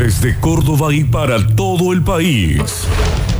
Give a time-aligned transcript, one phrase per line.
[0.00, 2.88] Desde Córdoba y para todo el país.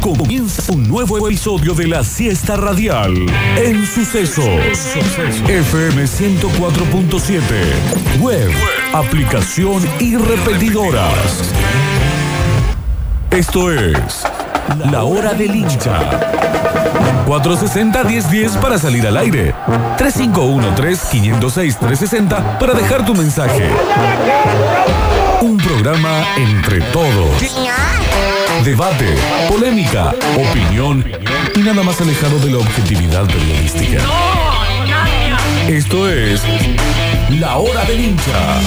[0.03, 3.15] Comienza un nuevo episodio de la siesta radial
[3.57, 4.45] en Sucesos.
[5.49, 7.41] FM 104.7.
[8.21, 8.51] Web,
[8.93, 11.51] aplicación y repetidoras.
[13.31, 14.23] Esto es
[14.93, 16.21] La Hora del Hincha.
[17.27, 19.55] 460-1010 para salir al aire.
[19.97, 23.71] 3513-506-360 para dejar tu mensaje.
[25.41, 27.41] Un programa entre todos.
[28.63, 29.17] Debate,
[29.49, 31.05] polémica, opinión
[31.55, 34.03] y nada más alejado de la objetividad periodística.
[35.67, 36.43] Esto es
[37.39, 38.61] La Hora del Hincha.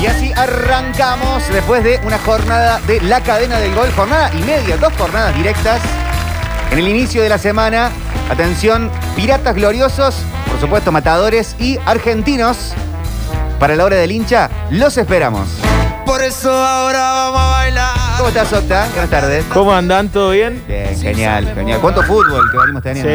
[0.00, 4.78] Y así arrancamos después de una jornada de la cadena del gol, jornada y media,
[4.78, 5.82] dos jornadas directas.
[6.70, 7.90] En el inicio de la semana,
[8.30, 10.22] atención, piratas gloriosos,
[10.58, 12.74] por supuesto matadores y argentinos.
[13.60, 15.48] Para la hora del hincha, los esperamos.
[16.04, 17.96] Por eso ahora vamos a bailar.
[18.16, 18.88] ¿Cómo estás, Octa?
[18.88, 19.44] Buenas tardes.
[19.54, 20.08] ¿Cómo andan?
[20.08, 20.60] ¿Todo bien?
[20.66, 21.78] Bien, genial, genial.
[21.80, 23.08] ¿Cuánto fútbol que venimos teniendo?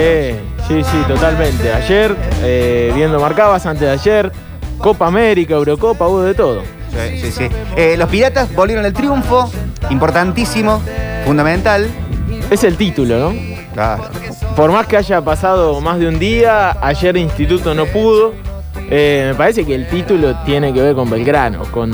[0.70, 1.73] Sí, sí, sí, totalmente.
[1.73, 4.32] Ayer, eh, viendo marcabas antes de ayer,
[4.78, 6.62] Copa América, Eurocopa, hubo de todo.
[6.92, 7.50] Sí, sí, sí.
[7.76, 9.52] Eh, los piratas volvieron al triunfo,
[9.89, 10.82] importantísimo,
[11.26, 11.89] fundamental.
[12.50, 13.36] Es el título, ¿no?
[13.73, 14.10] Claro.
[14.56, 18.34] Por más que haya pasado más de un día, ayer Instituto no pudo.
[18.90, 21.92] eh, me parece que el título tiene que ver con Belgrano, con,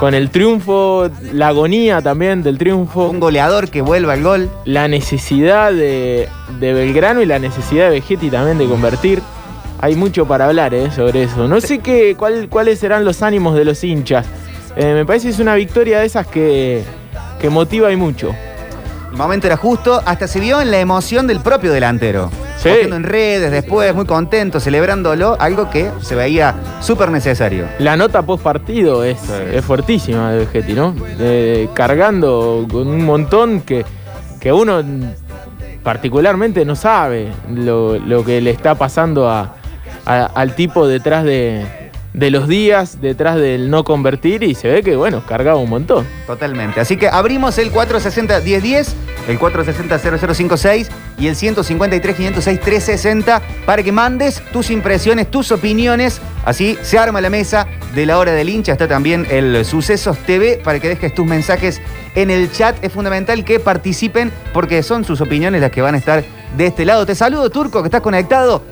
[0.00, 3.08] con el triunfo, la agonía también del triunfo.
[3.08, 4.50] Un goleador que vuelva al gol.
[4.64, 6.28] la necesidad de,
[6.58, 9.22] de Belgrano y la necesidad de Vegetti también de convertir.
[9.78, 11.46] Hay mucho para hablar eh, sobre eso.
[11.46, 14.26] No sé qué, cuál- cuáles serán los ánimos de los hinchas.
[14.76, 16.82] Eh, me parece que es una victoria de esas que,
[17.40, 18.34] que motiva y mucho.
[19.16, 22.30] Momento era justo, hasta se vio en la emoción del propio delantero.
[22.58, 22.68] Sí.
[22.68, 27.64] En redes después, muy contento, celebrándolo, algo que se veía súper necesario.
[27.78, 29.18] La nota post partido es,
[29.52, 30.94] es fuertísima de Vegetti, ¿no?
[31.18, 33.84] Eh, cargando con un montón que,
[34.40, 34.82] que uno
[35.82, 39.54] particularmente no sabe lo, lo que le está pasando a-
[40.04, 41.64] a- al tipo detrás de,
[42.16, 46.06] de los días, detrás del no convertir y se ve que, bueno, cargaba un montón.
[46.26, 46.80] Totalmente.
[46.80, 48.94] Así que abrimos el 460-1010,
[49.28, 50.88] el 460-0056
[51.18, 56.22] y el 153-506-360 para que mandes tus impresiones, tus opiniones.
[56.46, 58.72] Así se arma la mesa de la hora del hincha.
[58.72, 61.82] Está también el Sucesos TV para que dejes tus mensajes
[62.14, 62.82] en el chat.
[62.82, 66.24] Es fundamental que participen porque son sus opiniones las que van a estar
[66.56, 67.04] de este lado.
[67.04, 68.62] Te saludo, Turco, que estás conectado.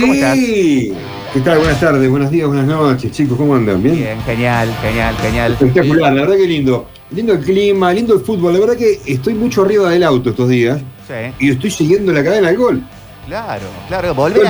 [0.00, 0.36] ¿Cómo estás?
[0.38, 0.92] Sí.
[1.32, 1.58] ¿Qué tal?
[1.58, 3.36] Buenas tardes, buenos días, buenas noches, chicos.
[3.36, 3.82] ¿Cómo andan?
[3.82, 3.96] ¿Bien?
[3.96, 5.52] Bien, genial, genial, genial.
[5.52, 6.86] Espectacular, la verdad que lindo.
[7.10, 8.52] Lindo el clima, lindo el fútbol.
[8.54, 12.22] La verdad que estoy mucho arriba del auto estos días Sí, y estoy siguiendo la
[12.22, 12.82] cadena del gol.
[13.26, 14.14] claro, claro.
[14.14, 14.46] Volver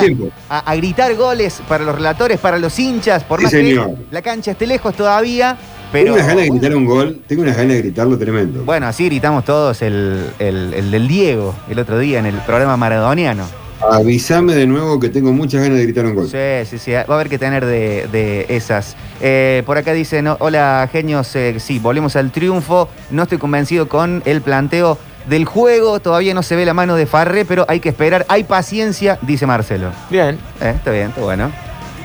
[0.49, 3.87] a gritar goles para los relatores, para los hinchas, por Sí, más señor.
[3.95, 5.57] que la cancha esté lejos todavía.
[5.93, 8.65] Pero tengo unas ganas de gritar un gol, tengo unas ganas de gritarlo tremendo.
[8.65, 12.77] bueno, así gritamos todos el, el- el del Diego el otro día en el programa
[12.77, 13.45] maradoniano.
[13.91, 16.29] Avísame de nuevo que tengo muchas ganas de gritar un gol.
[16.29, 16.39] Sí,
[16.71, 18.97] sí, sí, va a haber que tener de, de esas.
[19.21, 23.89] Eh, por acá dicen, "No, hola genios, eh, sí, volvemos al triunfo, no estoy convencido
[23.89, 24.99] con el planteo
[25.29, 28.45] del juego, todavía no se ve la mano de Farré, pero hay que esperar, hay
[28.45, 29.91] paciencia, dice Marcelo.
[30.11, 30.39] Bien.
[30.61, 31.51] Eh, está bien, está bueno.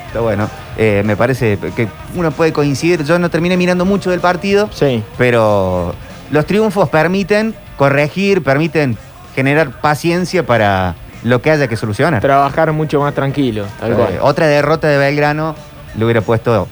[0.08, 0.50] Está bueno.
[0.78, 5.04] Eh, me parece que uno puede coincidir, yo no terminé mirando mucho del partido, Sí.
[5.18, 5.94] pero
[6.32, 8.98] los triunfos permiten corregir, permiten
[9.36, 12.22] generar paciencia para lo que haya que solucionar.
[12.22, 13.66] Trabajar mucho más tranquilo.
[13.80, 14.14] tal cual.
[14.14, 15.56] Eh, otra derrota de Belgrano
[15.98, 16.68] lo hubiera puesto,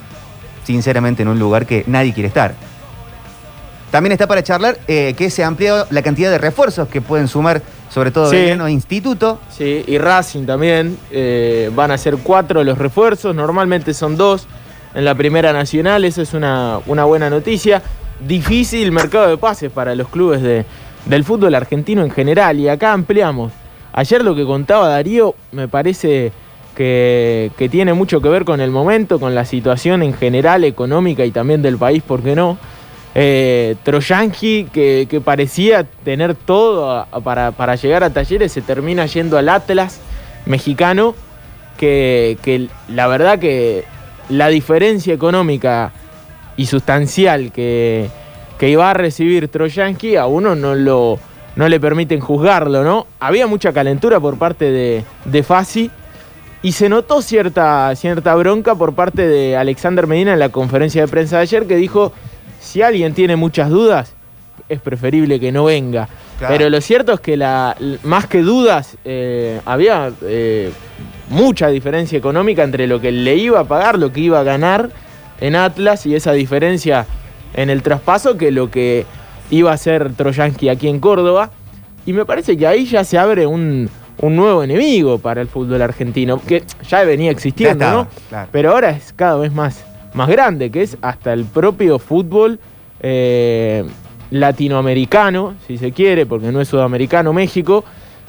[0.64, 2.54] sinceramente, en un lugar que nadie quiere estar.
[3.92, 7.28] También está para charlar eh, que se ha ampliado la cantidad de refuerzos que pueden
[7.28, 8.36] sumar, sobre todo Sí.
[8.36, 9.40] Belgrano e Instituto.
[9.50, 10.98] Sí, y Racing también.
[11.12, 14.48] eh, van a ser cuatro los refuerzos, normalmente son dos
[14.94, 17.82] en la Primera Nacional, eso es una, una buena noticia.
[18.26, 20.66] Difícil mercado de pases para los clubes de-
[21.06, 23.52] del fútbol argentino en general, y acá ampliamos.
[23.98, 26.34] Ayer lo que contaba Darío me parece
[26.76, 31.32] que, tiene mucho que ver con el momento, con la situación en general, económica y
[31.32, 32.58] también del país, ¿por qué no?
[33.16, 39.48] Eh, Troyanji, que, parecía tener todo a- para, llegar a talleres, se termina yendo al
[39.48, 40.02] Atlas
[40.46, 41.16] mexicano,
[41.78, 43.86] que, que la verdad que
[44.28, 45.94] la diferencia económica
[46.58, 48.10] y sustancial que,
[48.60, 51.18] que iba a recibir Troyanski a uno no, lo,
[51.56, 53.08] no le permiten juzgarlo, ¿no?
[53.20, 55.90] Había mucha calentura por parte de, de Fassi
[56.62, 61.08] y se notó cierta, cierta bronca por parte de Alexander Medina en la conferencia de
[61.08, 62.12] prensa de ayer que dijo,
[62.60, 64.14] si alguien tiene muchas dudas,
[64.68, 66.10] es preferible que no venga.
[66.40, 66.56] Claro.
[66.58, 70.72] Pero lo cierto es que la, más que dudas, eh, había eh,
[71.30, 74.90] mucha diferencia económica entre lo que le iba a pagar, lo que iba a ganar
[75.40, 77.06] en Atlas y esa diferencia
[77.54, 79.06] en el traspaso que lo que
[79.50, 81.52] iba a ser Troyansky aquí en Córdoba.
[82.06, 83.90] Y me parece que ahí ya se abre un,
[84.22, 88.10] un nuevo enemigo para el fútbol argentino, que ya venía existiendo, Ya estaba, ¿no?
[88.30, 88.50] claro.
[88.52, 89.84] Pero ahora es cada vez más,
[90.14, 92.60] más grande, que es hasta el propio fútbol
[93.02, 93.84] eh,
[94.60, 97.84] latinoamericano, si se quiere, porque no es sudamericano México,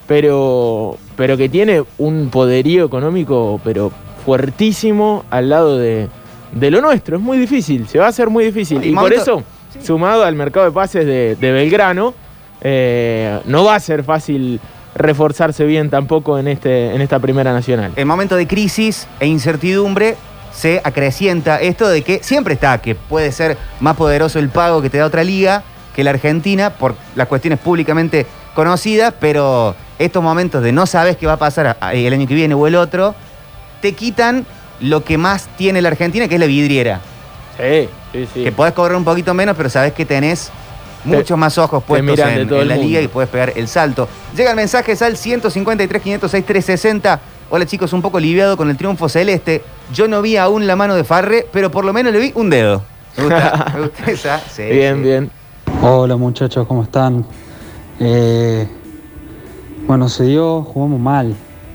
[0.07, 3.93] pero, pero que tiene un poderío económico, pero
[4.25, 6.09] fuertísimo al lado de,
[6.53, 7.17] de lo nuestro.
[7.17, 8.83] Es muy difícil, se va a hacer muy difícil.
[8.85, 9.43] Y Y por momento- eso,
[9.83, 12.15] sumado al mercado de pases de, de Belgrano,
[12.63, 14.61] eh, no va a ser fácil
[14.95, 17.93] reforzarse bien tampoco en, este, en esta primera nacional.
[17.97, 20.17] En momento de crisis e incertidumbre
[20.53, 24.89] se acrecienta esto de que siempre está, que puede ser más poderoso el pago que
[24.89, 25.63] te da otra liga
[25.95, 31.27] que la Argentina por las cuestiones públicamente conocidas, pero estos momentos de no sabes qué
[31.27, 33.15] va a pasar el año que viene o el otro,
[33.81, 34.47] te quitan
[34.81, 37.01] lo que más tiene la Argentina, que es la vidriera.
[37.57, 38.45] Sí, sí, sí.
[38.45, 40.51] Que podés cobrar un poquito menos, pero sabes que tenés
[41.05, 44.09] muchos más ojos puestos en, el la liga y puedes pegar el salto.
[44.37, 47.21] Llegan mensajes al 153, 506, 360.
[47.49, 49.63] Hola chicos, un poco aliviado con el triunfo celeste.
[49.93, 52.51] Yo no vi aún la mano de Farre, pero por lo menos le vi un
[52.51, 52.83] dedo.
[53.17, 54.41] Me gusta, me gusta esa.
[54.41, 55.03] Sí, bien, sí.
[55.03, 55.31] bien.
[55.83, 57.25] Hola muchachos, ¿cómo están?
[58.01, 58.67] Eh,
[59.87, 61.35] bueno, se dio, jugamos mal.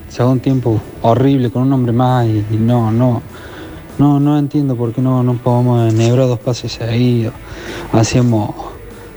[0.10, 3.22] Se un tiempo horrible con un hombre más y, y no, no,
[3.98, 7.34] no, no entiendo por qué no, no podemos enhebrar dos pases seguidos.
[7.92, 8.56] Hacíamos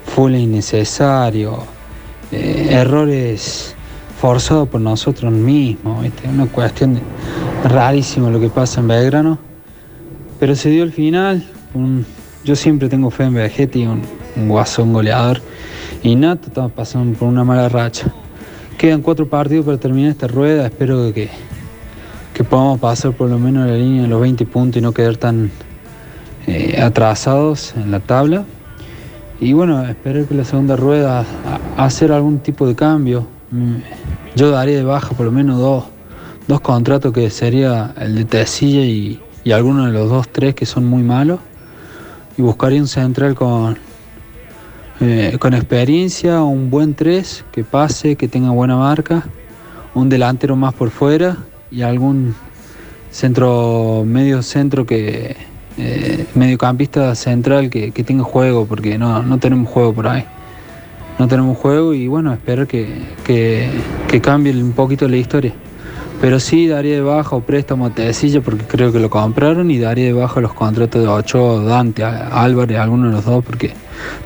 [0.05, 1.59] full innecesario,
[2.31, 3.75] eh, errores
[4.19, 6.27] forzados por nosotros mismos, ¿viste?
[6.27, 6.99] una cuestión
[7.63, 9.37] rarísimo lo que pasa en Belgrano.
[10.39, 11.45] Pero se dio el final.
[12.43, 14.01] yo siempre tengo fe en Vegetti, un,
[14.35, 15.41] un guasón goleador.
[16.03, 18.13] Y Nato estaba pasando por una mala racha.
[18.77, 20.65] Quedan cuatro partidos para terminar esta rueda.
[20.65, 21.29] Espero que,
[22.35, 25.15] que podamos pasar por lo menos la línea de los 20 puntos y no quedar
[25.17, 25.49] tan
[26.47, 28.43] eh, atrasados en la tabla.
[29.39, 33.25] Y bueno, espero que la segunda rueda a- a hacer algún tipo de cambio.
[33.51, 33.75] Mm,
[34.35, 35.85] Yo daría de baja por lo menos dos,
[36.47, 40.65] dos contratos que sería el de Tecilla y, y alguno de los dos, tres que
[40.65, 41.39] son muy malos.
[42.37, 43.77] Y buscaría un central con,
[44.99, 49.23] eh, con experiencia, un buen 3 que pase, que tenga buena marca,
[49.93, 51.37] un delantero más por fuera
[51.71, 52.35] y algún
[53.11, 55.35] centro, medio centro que,
[55.77, 60.25] eh, mediocampista central que, que tenga juego, porque no, no tenemos juego por ahí.
[61.17, 62.87] No tenemos juego y bueno, espero que,
[63.23, 63.69] que,
[64.07, 65.53] que cambie un poquito la historia.
[66.21, 69.79] Pero sí daría de baja o préstamo a Tecilla porque creo que lo compraron y
[69.79, 73.73] daría de baja los contratos de Ochoa, Dante, Álvarez, alguno de los dos porque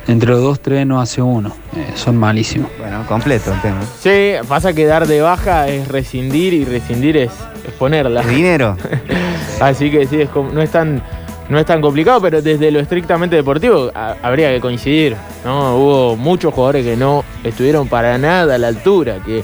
[0.07, 1.49] entre los dos, tres no hace uno.
[1.75, 2.69] Eh, son malísimos.
[3.07, 3.79] Completo el tema.
[3.99, 7.31] Sí, pasa que dar de baja es rescindir y rescindir es,
[7.67, 8.21] es ponerla.
[8.21, 8.77] ¿El dinero?
[9.59, 11.01] Así que sí, es no, es tan,
[11.49, 15.15] no es tan complicado, pero desde lo estrictamente deportivo a- habría que coincidir.
[15.43, 15.75] ¿no?
[15.77, 19.43] Hubo muchos jugadores que no estuvieron para nada a la altura, que,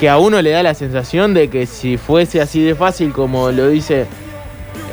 [0.00, 3.50] que a uno le da la sensación de que si fuese así de fácil como
[3.50, 4.06] lo dice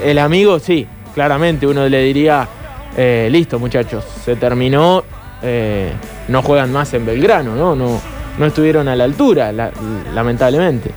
[0.03, 2.47] el amigo, sí, claramente uno le diría,
[2.97, 5.03] eh, listo muchachos, se terminó,
[5.41, 5.91] eh,
[6.27, 7.75] no juegan más en Belgrano, ¿no?
[7.75, 7.99] No,
[8.37, 9.71] no estuvieron a la altura, la-
[10.13, 10.91] lamentablemente.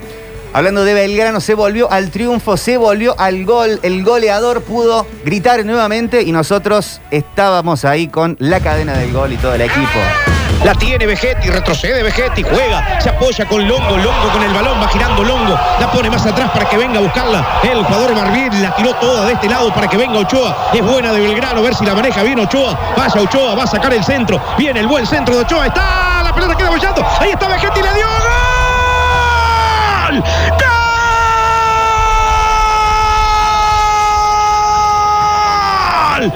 [0.52, 3.78] Hablando de Belgrano, se volvió al triunfo, se volvió al gol.
[3.82, 9.36] El goleador pudo gritar nuevamente y nosotros estábamos ahí con la cadena del gol y
[9.36, 10.35] todo el equipo.
[10.64, 14.88] La tiene Vegetti, retrocede Vegetti, juega, se apoya con Longo, Longo con el balón, va
[14.88, 17.46] girando Longo, la pone más atrás para que venga a buscarla.
[17.62, 20.70] El jugador Marvin la tiró toda de este lado para que venga Ochoa.
[20.72, 22.76] Es buena de Belgrano, a ver si la maneja bien Ochoa.
[22.96, 24.40] Vaya Ochoa, va a sacar el centro.
[24.58, 25.66] Viene el buen centro de Ochoa.
[25.66, 27.06] Está, la pelota queda bollando.
[27.20, 28.22] Ahí está Vegetti, le dio gol.
[36.16, 36.18] ¡Gol!
[36.18, 36.32] ¡Gol!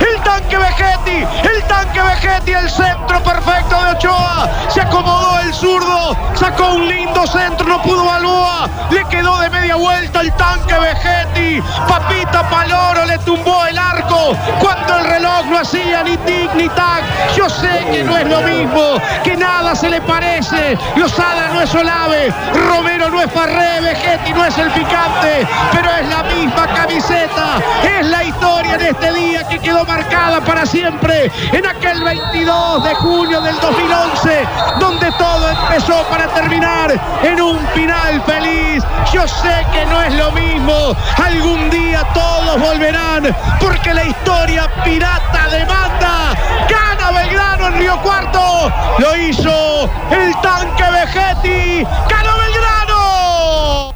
[0.00, 4.48] El tanque Vegetti, el tanque Vegetti, el centro perfecto de Ochoa.
[4.68, 9.76] Se acomodó el zurdo, sacó un lindo centro, no pudo Balboa, le quedó de media
[9.76, 11.62] vuelta el tanque Vegetti.
[11.88, 17.02] Papita Paloro le tumbó el arco cuando el reloj no hacía ni tic ni tac.
[17.36, 20.78] Yo sé que no es lo mismo, que nada se le parece.
[20.96, 22.32] Lozada no es Olave,
[22.68, 27.58] Romero no es Farré, Vegetti no es el picante, pero es la misma camiseta.
[27.82, 32.94] Es la historia en este día que quedó marcada para siempre en aquel 22 de
[32.96, 34.44] junio del 2011,
[34.80, 36.90] donde todo empezó para terminar
[37.22, 38.82] en un final feliz.
[39.12, 45.48] Yo sé que no es lo mismo, algún día todos volverán, porque la historia pirata
[45.52, 46.34] demanda.
[46.68, 53.94] Gana Belgrano en Río Cuarto, lo hizo el tanque Vegetti, ganó Belgrano.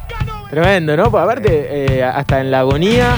[0.49, 1.11] Tremendo, ¿no?
[1.11, 3.17] Pues aparte, eh, hasta en la agonía.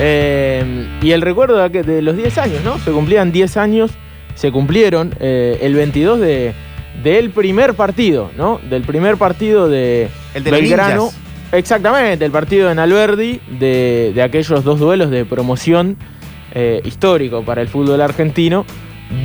[0.00, 2.78] eh, y el recuerdo de los 10 años, ¿no?
[2.80, 3.92] Se cumplían 10 años,
[4.34, 6.54] se cumplieron eh, el 22 de,
[7.02, 8.60] del primer partido, ¿no?
[8.68, 11.10] Del primer partido de El de Belgrano.
[11.52, 15.98] Exactamente, el partido en Alberdi, de, de aquellos dos duelos de promoción
[16.54, 18.66] eh, histórico para el fútbol argentino,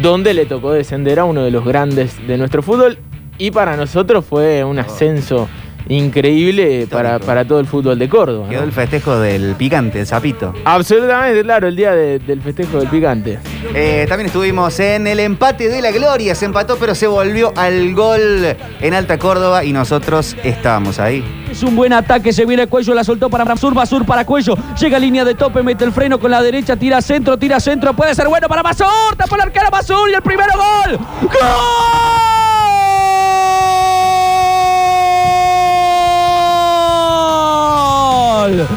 [0.02, 2.98] donde le tocó descender a uno de los grandes de nuestro fútbol.
[3.38, 5.48] Y para nosotros fue un ascenso
[5.90, 8.46] increíble para, para todo el fútbol de Córdoba.
[8.46, 8.50] ¿no?
[8.50, 10.54] Quedó el festejo del picante, el sapito.
[10.66, 13.40] Absolutamente, claro, el día de- del festejo del picante.
[13.74, 16.36] Eh, también estuvimos en el empate de la gloria.
[16.36, 18.46] Se empató, pero se volvió al gol
[18.82, 21.24] en Alta Córdoba y nosotros estábamos ahí.
[21.52, 24.98] Es un buen ataque, se viene Cuello, la soltó para Masur, Masur para Cuello, llega
[24.98, 28.14] a línea de tope, mete el freno con la derecha, tira centro, tira centro, puede
[28.14, 30.98] ser bueno para Masur, tapa el arquero Masur y el primero gol.
[31.22, 32.37] ¡Gol!
[38.48, 38.56] ¡Gol!
[38.56, 38.68] ¡Gol!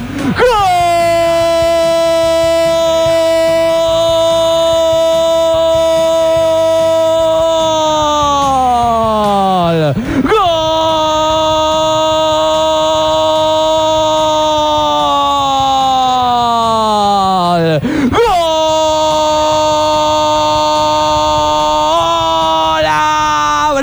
[18.11, 18.27] ¡Gol!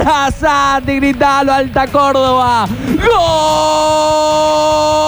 [0.04, 2.68] ¡Abrazate, gritalo, Alta Córdoba!
[2.98, 5.07] ¡Gol!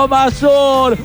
[0.00, 0.96] Gringo Mazor.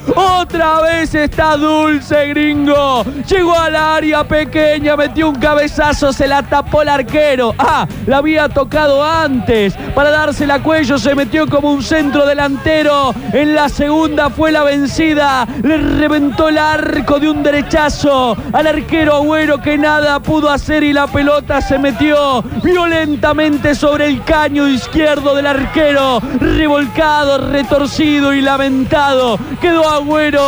[0.55, 3.03] Otra vez está dulce, gringo.
[3.27, 7.53] Llegó al área pequeña, metió un cabezazo, se la tapó el arquero.
[7.59, 9.75] Ah, la había tocado antes.
[9.93, 13.13] Para dársela a cuello se metió como un centro delantero.
[13.33, 15.45] En la segunda fue la vencida.
[15.61, 20.93] Le reventó el arco de un derechazo al arquero Agüero que nada pudo hacer y
[20.93, 26.21] la pelota se metió violentamente sobre el caño izquierdo del arquero.
[26.39, 29.37] Revolcado, retorcido y lamentado.
[29.59, 30.44] Quedó Agüero.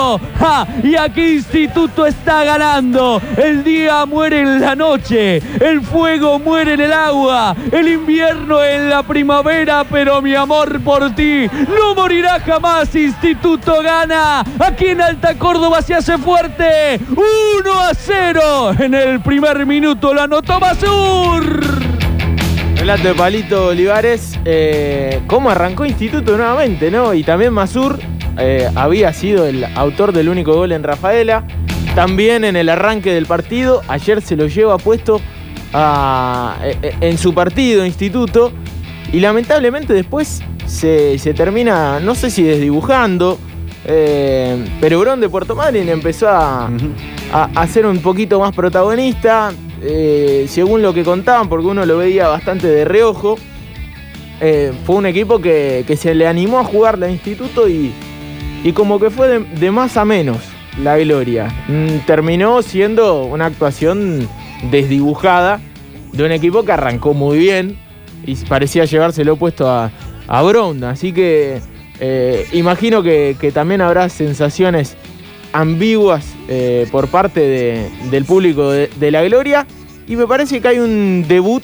[0.84, 3.22] Y aquí Instituto está ganando.
[3.36, 5.38] El día muere en la noche.
[5.60, 7.56] El fuego muere en el agua.
[7.72, 9.84] El invierno en la primavera.
[9.90, 12.94] Pero mi amor por ti no morirá jamás.
[12.96, 14.44] Instituto gana.
[14.60, 17.00] Aquí en Alta Córdoba se hace fuerte.
[17.10, 18.72] 1 a 0.
[18.80, 21.88] En el primer minuto lo anotó Basur.
[22.76, 27.14] Relato de Palito Olivares, eh, cómo arrancó Instituto nuevamente, ¿no?
[27.14, 28.00] Y también Masur
[28.38, 31.46] eh, había sido el autor del único gol en Rafaela.
[31.96, 35.20] También en el arranque del partido, ayer se lo lleva puesto
[35.74, 38.52] a- e- e- en su partido, Instituto.
[39.12, 43.40] Y lamentablemente después se, se termina, no sé si desdibujando,
[43.86, 46.70] eh, pero Brón de Puerto Madryn empezó a,
[47.32, 49.52] a, a ser un poquito más protagonista,
[49.82, 53.38] eh, según lo que contaban, porque uno lo veía bastante de reojo.
[54.42, 57.92] Eh, fue un equipo que, que se le animó a jugar la instituto y,
[58.64, 60.38] y como que fue de, más a menos
[60.84, 61.48] la gloria.
[61.68, 64.28] Mm, terminó siendo una actuación
[64.72, 65.60] desdibujada
[66.14, 67.78] de un equipo que arrancó muy bien
[68.26, 69.92] y parecía llevárselo puesto a,
[70.28, 70.84] a Brown.
[70.84, 71.60] Así que
[72.00, 74.96] eh, imagino que, también habrá sensaciones
[75.54, 79.66] ambiguas eh, por parte de- del público de, de la Gloria.
[80.08, 81.64] Y me parece que hay un debut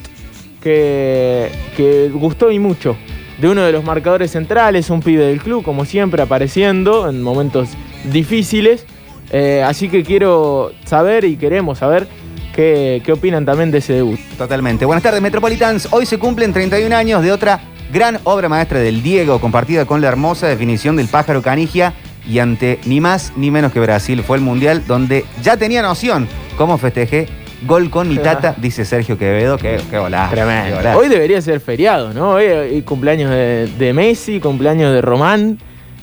[0.62, 2.96] que, que gustó y mucho.
[3.40, 7.70] De uno de los marcadores centrales, un pibe del club, como siempre, apareciendo en momentos
[8.12, 8.86] difíciles.
[9.32, 12.08] Eh, así que quiero saber y queremos saber
[12.56, 14.20] qué, qué opinan también de ese debut.
[14.38, 14.86] Totalmente.
[14.86, 15.88] Buenas tardes, Metropolitans.
[15.92, 17.62] Hoy se cumplen 31 años de otra
[17.92, 21.94] gran obra maestra del Diego, compartida con la hermosa definición del pájaro canigia.
[22.28, 26.28] Y ante ni más ni menos que Brasil fue el mundial donde ya tenía noción
[26.58, 27.28] cómo festejé.
[27.66, 29.58] Gol con mi tata, dice Sergio Quevedo.
[29.58, 30.78] Qué, qué golazo, qué Tremendo.
[30.78, 31.00] golazo.
[31.00, 32.32] Hoy debería ser feriado, ¿no?
[32.32, 35.60] Hoy hay cumpleaños de, de Messi, cumpleaños de Román.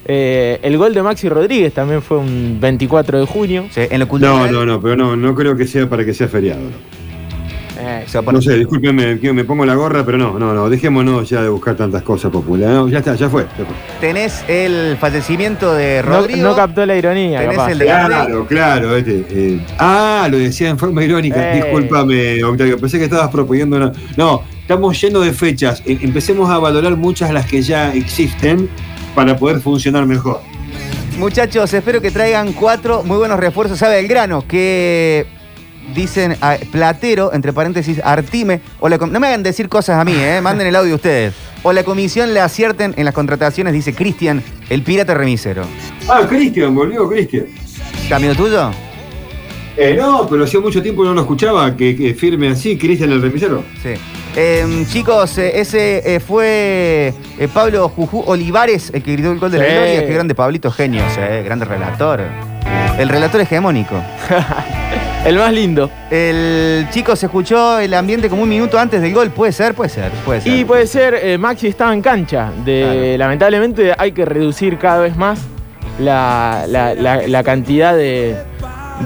[0.07, 3.67] Eh, el gol de Maxi Rodríguez también fue un 24 de junio.
[3.71, 6.26] Sí, en lo No, no, no, pero no, no creo que sea para que sea
[6.29, 6.61] feriado.
[6.61, 7.00] no.
[7.83, 11.43] Eh, No sé, discúlpenme, que me pongo la gorra, pero no, no, no, dejémonos ya
[11.43, 12.75] de buscar tantas cosas populares.
[12.77, 13.45] No, ya está, ya fue.
[13.59, 13.75] ya fue.
[14.01, 16.49] Tenés el fallecimiento de Rodrigo.
[16.49, 17.73] no captó la ironía, Tenés capaz.
[17.73, 17.85] el de.
[17.87, 19.25] Claro, claro, este.
[19.31, 21.53] eh, ah, lo decía en forma irónica.
[21.53, 21.63] Eh.
[21.63, 22.79] Discúlpame, Octavio.
[22.79, 23.93] Pensé que estabas proponiendo una.
[24.17, 25.83] No, estamos llenos de fechas.
[25.87, 28.69] Eh, Empecemos a valorar muchas las que ya existen
[29.15, 30.41] para poder funcionar mejor.
[31.19, 35.27] Muchachos, espero que traigan cuatro muy buenos refuerzos a Belgrano, que
[35.95, 40.15] dicen a Platero, entre paréntesis, Artime, o la no me hagan decir cosas a mí,
[40.17, 41.35] eh, manden el audio ustedes.
[41.63, 45.63] O la comisión le acierten en las contrataciones, dice Cristian, el pirata remisero.
[46.09, 47.47] Ah, Cristian, volvió Cristian.
[48.09, 48.71] ¿Cambio tuyo?
[49.77, 53.23] Eh, no, pero hacía mucho tiempo no lo escuchaba, que, que firme así, Cristian el
[53.23, 53.63] remisero.
[53.83, 53.91] Sí.
[54.37, 59.51] Eh, chicos, eh, ese eh, fue eh, Pablo Juju Olivares, el que gritó el gol
[59.51, 59.71] de la Sí.
[59.73, 60.07] gloria.
[60.07, 62.21] Qué grande Pablito, genios, eh, grande relator.
[62.99, 63.95] El relator hegemónico.
[65.25, 65.91] El más lindo.
[66.11, 69.31] El chico se escuchó el ambiente como un minuto antes del gol.
[69.31, 69.75] ¿Puede ser?
[69.75, 70.53] Puede ser, puede ser.
[70.55, 72.50] Y puede ser, eh, Maxi estaba en cancha.
[72.65, 75.39] De, Lamentablemente hay que reducir cada vez más
[75.99, 78.35] la, la- la- la cantidad de,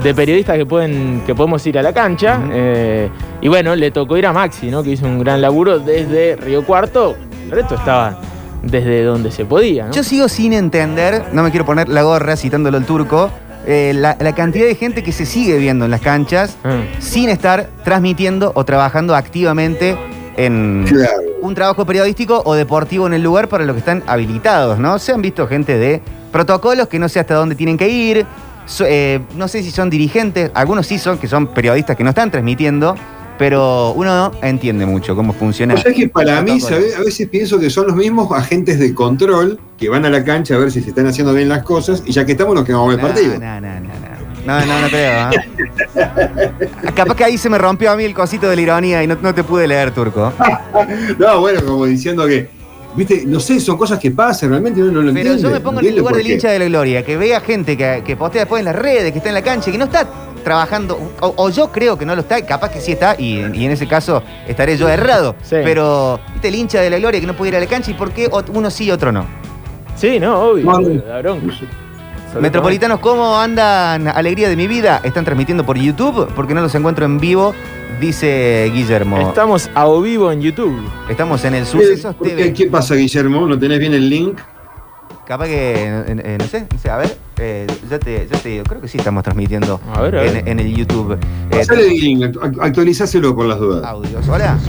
[0.01, 2.39] de periodistas que, pueden, que podemos ir a la cancha.
[2.51, 3.09] eh,
[3.41, 4.83] y bueno, le tocó ir a Maxi, ¿no?
[4.83, 7.15] que hizo un gran laburo desde Río Cuarto.
[7.43, 8.19] El resto estaba
[8.63, 9.87] desde donde se podía.
[9.87, 9.91] ¿no?
[9.91, 13.29] Yo sigo sin entender, no me quiero poner la gorra citándolo el turco,
[13.65, 16.81] eh, la, la cantidad de gente que se sigue viendo en las canchas Ah.
[16.99, 19.97] sin estar transmitiendo o trabajando activamente
[20.37, 21.21] en Claro.
[21.41, 24.99] un trabajo periodístico o deportivo en el lugar para los que están habilitados, ¿no?
[24.99, 28.25] Se han visto gente de protocolos que no sé hasta dónde tienen que ir,
[28.65, 32.09] so- eh, no sé si son dirigentes, algunos sí son, que son periodistas que no
[32.09, 32.95] están transmitiendo,
[33.37, 35.73] pero uno no entiende mucho cómo funciona.
[35.73, 39.59] O sea que para mí, a veces pienso que son los mismos agentes de control
[39.77, 42.11] que van a la cancha a ver si se están haciendo bien las cosas y
[42.11, 43.39] ya que estamos nos quedamos el No, partido.
[43.39, 44.15] No, no, no, no.
[44.45, 45.29] No, no, no creo.
[45.31, 46.91] ¿eh?
[46.95, 49.17] Capaz que ahí se me rompió a mí el cosito de la ironía y no,
[49.21, 50.31] no te pude leer, turco.
[51.17, 52.47] No, bueno, como diciendo que,
[52.95, 55.41] viste, no sé, son cosas que pasan, realmente uno no lo Pero entiende.
[55.41, 58.03] yo me pongo en el lugar del hincha de la gloria, que vea gente que,
[58.05, 60.07] que postea después en las redes, que está en la cancha, que no está
[60.45, 63.65] trabajando, o, o yo creo que no lo está, capaz que sí está, y, y
[63.65, 65.35] en ese caso estaré yo errado.
[65.41, 65.57] Sí.
[65.61, 67.95] Pero, viste, el hincha de la gloria que no puede ir a la cancha, ¿y
[67.95, 69.25] por qué uno sí y otro no?
[69.97, 70.65] Sí, no, obvio.
[71.21, 71.53] Bronca.
[72.39, 74.07] Metropolitanos, ¿cómo andan?
[74.09, 74.99] Alegría de mi vida.
[75.03, 76.27] ¿Están transmitiendo por YouTube?
[76.35, 77.55] Porque no los encuentro en vivo,
[78.01, 79.17] dice Guillermo.
[79.19, 80.77] Estamos a o vivo en YouTube.
[81.09, 82.53] Estamos en el ¿Qué, Sucesos qué- TV.
[82.53, 83.47] qué pasa, Guillermo?
[83.47, 84.37] ¿No tenés bien el link?
[85.27, 88.49] Capaz que, eh, eh, no sé, no sé, a ver, eh, ya, te, ya te
[88.49, 90.37] digo, creo que sí estamos transmitiendo A ver, a ver.
[90.37, 91.13] En, en el YouTube.
[91.13, 91.17] Eh,
[91.49, 93.83] Pasale el link, actu- actualizáselo por las dudas.
[93.85, 94.27] audios.
[94.29, 94.59] Hola.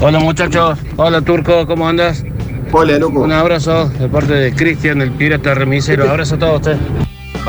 [0.00, 2.24] Hola muchachos, hola Turco, ¿cómo andas?
[2.72, 3.20] Hola, loco.
[3.20, 6.10] Un abrazo de parte de Cristian, el pirata remisero.
[6.10, 6.78] Abrazo a todos ustedes.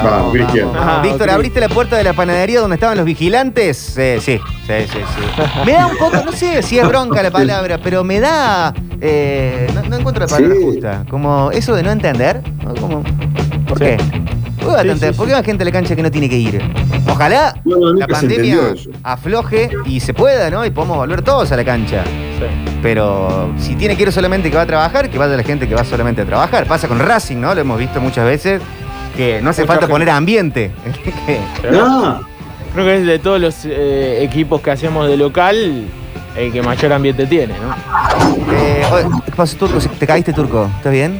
[0.04, 0.70] Vamos, Cristian.
[0.76, 1.34] Ah, Víctor, ok.
[1.36, 3.98] ¿abriste la puerta de la panadería donde estaban los vigilantes?
[3.98, 5.42] Eh, sí, sí, sí, sí.
[5.66, 8.74] Me da un poco, no sé si es bronca la palabra, pero me da.
[9.02, 10.64] eh, no, no encuentro la palabra Sí.
[10.64, 11.06] justa.
[11.10, 12.42] Como eso de no entender.
[12.64, 12.74] ¿no?
[12.76, 13.04] Como,
[13.68, 13.86] ¿Por Sí.
[13.86, 13.98] qué?
[13.98, 15.40] ¿Por qué, va Sí, tanta- sí, por qué sí.
[15.40, 16.62] va gente a la cancha que no tiene que ir?
[17.10, 18.90] Ojalá No, no, nunca la se pandemia entendió eso.
[19.04, 20.66] afloje y se pueda, ¿no?
[20.66, 22.04] Y podamos volver todos a la cancha.
[22.06, 22.46] Sí.
[22.82, 25.76] Pero si tiene que ir solamente que va a trabajar, que vaya la gente que
[25.76, 26.66] va solamente a trabajar.
[26.66, 27.54] Pasa con Racing, ¿no?
[27.54, 28.62] Lo hemos visto muchas veces.
[29.18, 29.92] Que no hace Mucha falta gente.
[29.94, 30.72] poner ambiente.
[31.72, 32.22] No,
[32.74, 35.86] Creo que es de todos los eh, equipos que hacemos de local
[36.38, 37.74] el que mayor ambiente tiene, ¿no?
[38.54, 39.80] Eh, oye, ¿Qué pasó, Turco?
[40.00, 40.70] ¿Te caíste, Turco?
[40.78, 41.20] ¿Estás bien?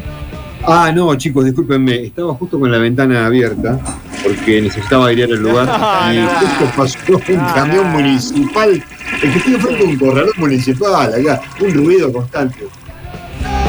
[0.64, 2.04] Ah, no, chicos, discúlpenme.
[2.04, 3.80] Estaba justo con la ventana abierta
[4.24, 5.66] porque necesitaba airear el lugar.
[5.80, 6.30] No, y no.
[6.30, 6.98] justo pasó
[7.34, 7.98] un No, camión no.
[8.00, 8.84] municipal.
[9.24, 11.42] El que estoy enfrente de un corralón municipal, acá.
[11.62, 12.68] Un ruido constante.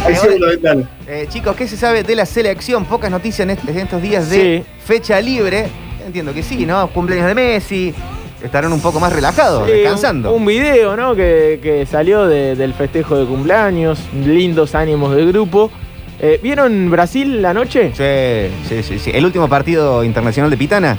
[0.09, 0.89] Eh, ahora-.
[1.07, 2.85] Eh, chicos, ¿qué se sabe de la selección?
[2.85, 4.73] Pocas noticias en, est- en estos días de Sí.
[4.85, 5.67] fecha libre.
[6.07, 6.89] Entiendo que sí, ¿no?
[6.89, 7.95] Cumpleaños de Messi.
[8.43, 10.31] Estarán un poco más relajados, Sí, descansando.
[10.33, 11.15] Un, un video, ¿no?
[11.17, 15.71] Que, que salió de- del festejo de cumpleaños, lindos ánimos del grupo.
[16.21, 17.93] Eh, ¿Vieron Brasil la noche?
[17.95, 19.11] Sí, sí, sí, sí.
[19.13, 20.97] El último partido internacional de Pitana.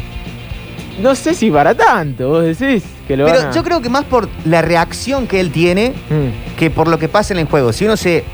[1.02, 3.89] No sé si para tanto, vos decís que lo van Pero a- yo creo que
[3.89, 7.45] más por la reacción que él tiene Mm, que por lo que pasa en el
[7.48, 7.72] juego.
[7.72, 8.26] Si uno se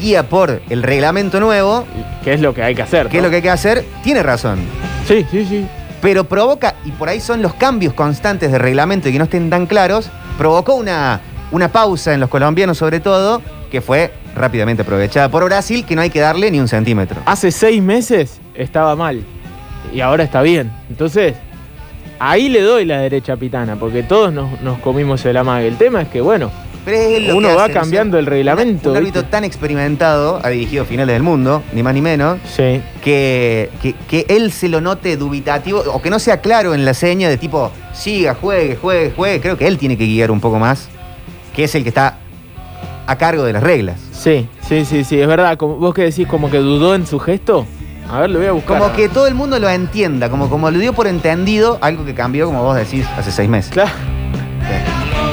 [0.00, 1.86] guía por el reglamento nuevo,
[2.24, 3.08] ¿Qué es lo que hay que hacer?
[3.08, 4.58] que es lo que hay que hacer, tiene razón.
[5.06, 5.66] Sí, sí, sí.
[6.02, 9.50] Pero provoca, y por ahí son los cambios constantes de reglamento y que no estén
[9.50, 11.20] tan claros, provocó una,
[11.52, 16.02] una pausa en los colombianos sobre todo, que fue rápidamente aprovechada por Brasil, que no
[16.02, 17.20] hay que darle ni un centímetro.
[17.26, 19.22] Hace seis meses estaba mal
[19.92, 20.72] y ahora está bien.
[20.88, 21.34] Entonces,
[22.18, 25.68] ahí le doy la derecha a Pitana, porque todos nos, nos comimos el amague.
[25.68, 26.50] El tema es que, bueno,
[26.84, 30.48] Pero es lo Uno que va hace, cambiando el reglamento, Un, árbitro tan experimentado ha
[30.48, 32.80] dirigido finales del mundo, ni más ni menos, sí.
[33.02, 36.94] que, que, que él se lo note dubitativo o que no sea claro en la
[36.94, 39.40] seña de tipo, siga, juegue, juegue, juegue.
[39.40, 40.88] Creo que él tiene que guiar un poco más,
[41.54, 42.18] que es el que está
[43.06, 43.98] a cargo de las reglas.
[44.12, 45.58] Sí, sí, sí, sí, es verdad.
[45.58, 47.66] Vos que decís como que dudó en su gesto.
[48.10, 48.78] A ver, lo voy a buscar.
[48.78, 52.14] Como que todo el mundo lo entienda, como, como lo dio por entendido, algo que
[52.14, 53.70] cambió, como vos decís, hace seis meses.
[53.70, 53.90] Claro.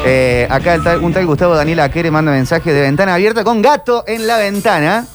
[0.08, 3.62] Eh, acá el tal- un tal Gustavo Daniel Aquere manda mensaje de ventana abierta con
[3.62, 5.06] gato en la ventana.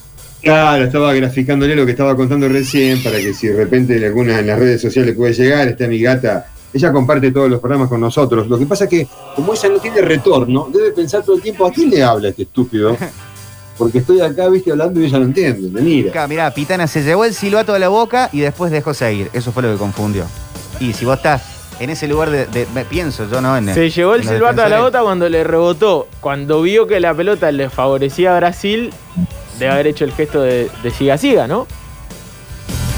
[0.43, 4.41] Claro, estaba graficándole lo que estaba contando recién para que si de repente en alguna
[4.41, 6.47] en las redes sociales puede llegar, está mi gata.
[6.75, 8.49] Ella comparte todos los programas con nosotros.
[8.49, 11.67] Lo que pasa es que, como ella no tiene retorno, debe pensar todo el tiempo,
[11.67, 12.97] ¿a quién le habla este estúpido?
[13.79, 15.69] Porque estoy acá, viste, hablando y ella no entiende.
[15.71, 16.11] Me mira.
[16.11, 19.31] Acá, mirá, Pitana se llevó el silbato a la boca y después dejó seguir.
[19.33, 20.25] Eso fue lo que confundió.
[20.81, 21.43] Y si vos estás
[21.81, 22.47] en ese lugar de.
[22.47, 23.57] de- me pienso yo, ¿no?
[23.57, 26.09] En, Se llevó el silbato a la bota cuando le rebotó.
[26.21, 28.93] Cuando vio que la pelota le favorecía a Brasil,
[29.59, 31.67] de haber hecho el gesto de, de siga siga, ¿no?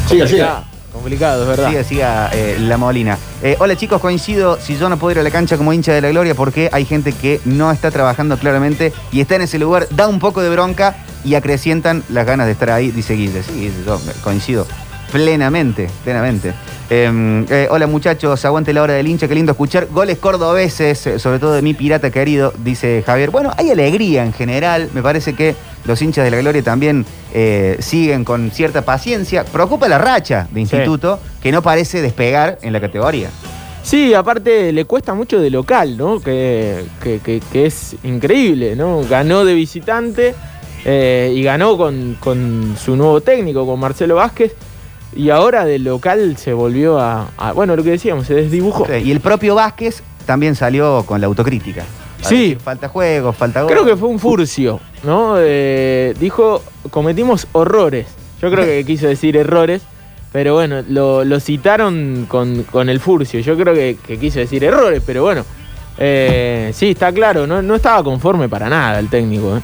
[0.09, 0.65] Siga, Complicado, siga.
[0.93, 1.69] Complicado, es verdad.
[1.71, 3.19] Siga, siga eh, la Molina.
[3.43, 4.59] Eh, hola chicos, coincido.
[4.61, 6.85] Si yo no puedo ir a la cancha como hincha de la gloria, porque hay
[6.85, 10.51] gente que no está trabajando claramente y está en ese lugar, da un poco de
[10.51, 13.43] bronca y acrecientan las ganas de estar ahí, dice Guille.
[13.43, 14.67] Sí, yo coincido
[15.13, 16.53] plenamente, plenamente.
[16.91, 19.87] Eh, eh, hola muchachos, aguante la hora del hincha, qué lindo escuchar.
[19.91, 23.31] Goles cordobeses, eh, sobre todo de mi pirata querido, dice Javier.
[23.31, 25.55] Bueno, hay alegría en general, me parece que
[25.87, 29.45] los hinchas de la gloria también eh, siguen con cierta paciencia.
[29.45, 33.31] Preocupa la racha de instituto, que no parece despegar en la categoría.
[33.83, 36.19] Sí, aparte le cuesta mucho de local, ¿no?
[36.21, 39.03] Que, que- que- que es increíble, ¿no?
[39.09, 40.35] Ganó de visitante
[40.87, 44.53] eh, y ganó con, con su nuevo técnico, con Marcelo Vázquez.
[45.17, 48.87] Y ahora de local se volvió a, a- Bueno, lo que decíamos, se desdibujó.
[48.87, 51.85] Sí, Y el propio Vázquez también salió con la autocrítica.
[52.23, 52.37] Sí.
[52.55, 53.71] decir, Falta juego, falta gol.
[53.71, 55.35] Creo que fue un furcio, ¿no?
[55.39, 58.07] Eh, dijo, cometimos horrores.
[58.41, 59.83] Yo creo que quiso decir errores,
[60.33, 63.41] pero bueno, lo, lo citaron con, con el furcio.
[63.41, 65.45] Yo creo que, que quiso decir errores, pero bueno.
[65.99, 69.57] Eh, sí, está claro, no, no estaba conforme para nada el técnico.
[69.59, 69.61] ¿eh?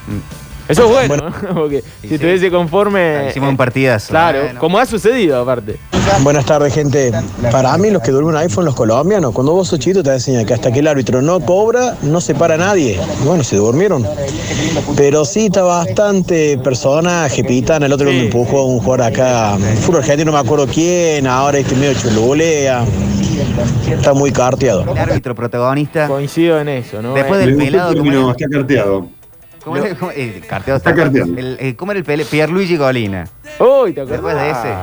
[0.70, 1.54] Eso es bueno, ¿no?
[1.54, 2.14] porque si sí.
[2.14, 3.28] estuviese conforme...
[3.30, 4.08] Hicimos un partidazo.
[4.10, 4.60] Claro, Bueno.
[4.60, 5.76] como ha sucedido aparte.
[6.22, 7.12] Buenas tardes, gente.
[7.52, 9.32] Para mí, los que duermen fueron los colombianos.
[9.32, 12.34] Cuando vos sos chiquito, te enseñan que hasta que el árbitro no cobra, no se
[12.34, 12.98] para nadie.
[13.24, 14.06] Bueno, se durmieron.
[14.96, 17.86] Pero sí, está bastante personaje, Pitana.
[17.86, 18.16] El otro Sí.
[18.16, 19.56] me empujó a un jugador acá.
[19.82, 21.26] Fútbol argentino, no me acuerdo quién.
[21.26, 22.84] Ahora este medio chululea.
[23.90, 24.82] Está muy carteado.
[24.90, 26.08] El árbitro protagonista.
[26.08, 27.14] Coincido en eso, ¿no?
[27.14, 27.92] Después del pelado,
[28.30, 29.06] está carteado.
[29.64, 29.94] ¿Cómo era?
[29.94, 31.32] ¿Cómo- eh, carteado Está carteado.
[31.36, 32.24] El- eh, ¿Cómo era el pele?
[32.24, 33.26] Pierluigi Golina.
[33.58, 34.08] Uy, ¿te acordás?
[34.22, 34.74] Después de ese.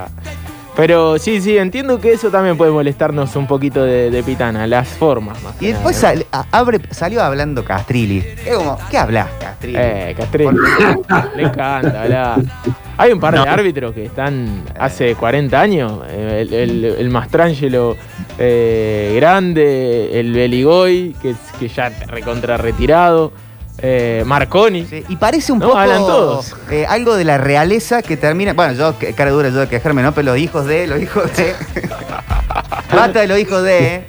[0.76, 4.88] Pero sí, sí, entiendo que eso también puede molestarnos un poquito de, de Pitana, las
[4.88, 5.60] formas más.
[5.60, 8.20] Y después nada, sal- a- abre, salió hablando Castrilli.
[8.46, 9.76] Es como, ¿qué hablas, Castrilli?
[9.82, 10.56] Eh, Castrilli.
[11.36, 12.42] Le encanta hablar.
[13.00, 16.00] Hay un par de árbitros que están hace 40 años.
[16.10, 17.96] eh, El, el, el Mastrangelo
[18.38, 23.32] eh, Grande, el Beligoy, que, que ya recontra retirado.
[23.80, 24.86] Eh, Marconi.
[24.86, 26.56] Sí, y parece un No, poco hablan todos.
[26.72, 28.54] eh, algo de la realeza que termina.
[28.54, 30.14] Bueno, yo, que- cara dura yo de quejarme, ¿no?
[30.14, 31.54] Pero los hijos de, los hijos de.
[32.96, 33.96] Basta de los hijos de.
[33.96, 34.06] ¿eh?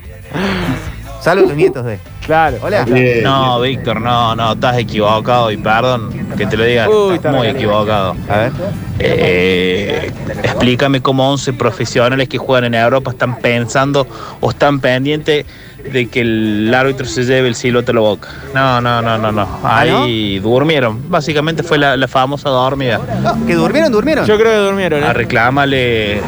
[1.21, 1.99] Salvo los nietos de.
[2.25, 2.59] Claro.
[2.63, 2.85] Hola.
[2.85, 3.23] Bien.
[3.25, 7.33] No, Víctor, no, no, estás equivocado y perdón que te lo diga, Uy, estás está
[7.33, 8.15] muy equivocado.
[8.29, 8.53] A ver.
[8.99, 14.07] Eh, explícame cómo 11 profesionales que juegan en Europa están pensando
[14.41, 15.47] o están pendientes
[15.93, 18.29] de que el árbitro se lleve el silbato a la boca.
[18.55, 19.43] No, no, no, no, no.
[19.63, 21.09] ¿Ah, Ahí durmieron.
[21.11, 23.01] Básicamente fue la, la famosa dormida.
[23.47, 24.27] Que durmieron, durmieron.
[24.27, 25.03] Yo creo que durmieron.
[25.03, 25.07] ¿eh?
[25.07, 26.21] A reclamarle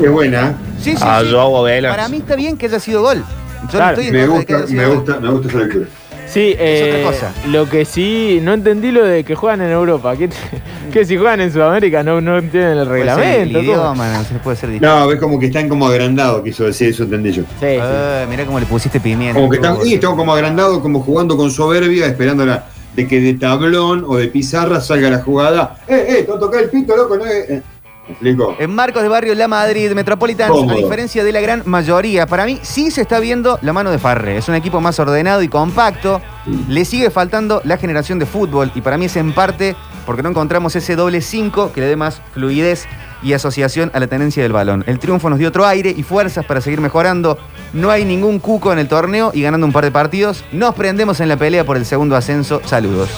[0.00, 0.54] Qué buena.
[0.80, 1.28] sí, sí, a sí.
[1.30, 1.64] Joao.
[1.64, 3.22] Para mí está bien que haya sido gol.
[3.64, 3.96] Yo Claro.
[3.96, 5.58] no estoy en Me contra de que gusta, haya sido me gusta, me gusta esa
[5.58, 5.86] lectura.
[6.34, 7.48] Sí, eh, otra cosa.
[7.48, 10.16] lo que sí, no entendí lo de que juegan en Europa.
[10.16, 10.28] Que,
[10.92, 13.58] que si juegan en Sudamérica no, no entienden el Puede ser reglamento.
[13.58, 14.82] El idioma, no puede ser.
[14.82, 17.42] No, ves como que están como agrandados, quiso decir, eso entendí yo.
[17.42, 17.78] Sí, sí.
[17.80, 19.38] Eh, mirá cómo le pusiste pimienta.
[19.38, 22.66] Como que están, y están como agrandados, como jugando con soberbia, esperando la,
[22.96, 25.76] de que de tablón o de pizarra salga la jugada.
[25.86, 26.14] ¡Eh, eh!
[26.24, 27.62] Te toca el pito, loco, no eh.
[28.06, 28.54] ¿Me explico?
[28.58, 32.58] En Marcos de Barrio La Madrid, Metropolitans, a diferencia de la gran mayoría, para mí
[32.62, 34.36] sí se está viendo la mano de Farre.
[34.36, 36.20] Es un equipo más ordenado y compacto.
[36.68, 40.28] Le sigue faltando la generación de fútbol y para mí es en parte porque no
[40.28, 42.86] encontramos ese doble 5 que le dé más fluidez
[43.22, 44.84] y asociación a la tenencia del balón.
[44.86, 47.38] El triunfo nos dio otro aire y fuerzas para seguir mejorando.
[47.72, 50.44] No hay ningún cuco en el torneo y ganando un par de partidos.
[50.52, 52.60] Nos prendemos en la pelea por el segundo ascenso.
[52.66, 53.08] Saludos.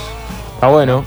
[0.54, 1.04] Está bueno.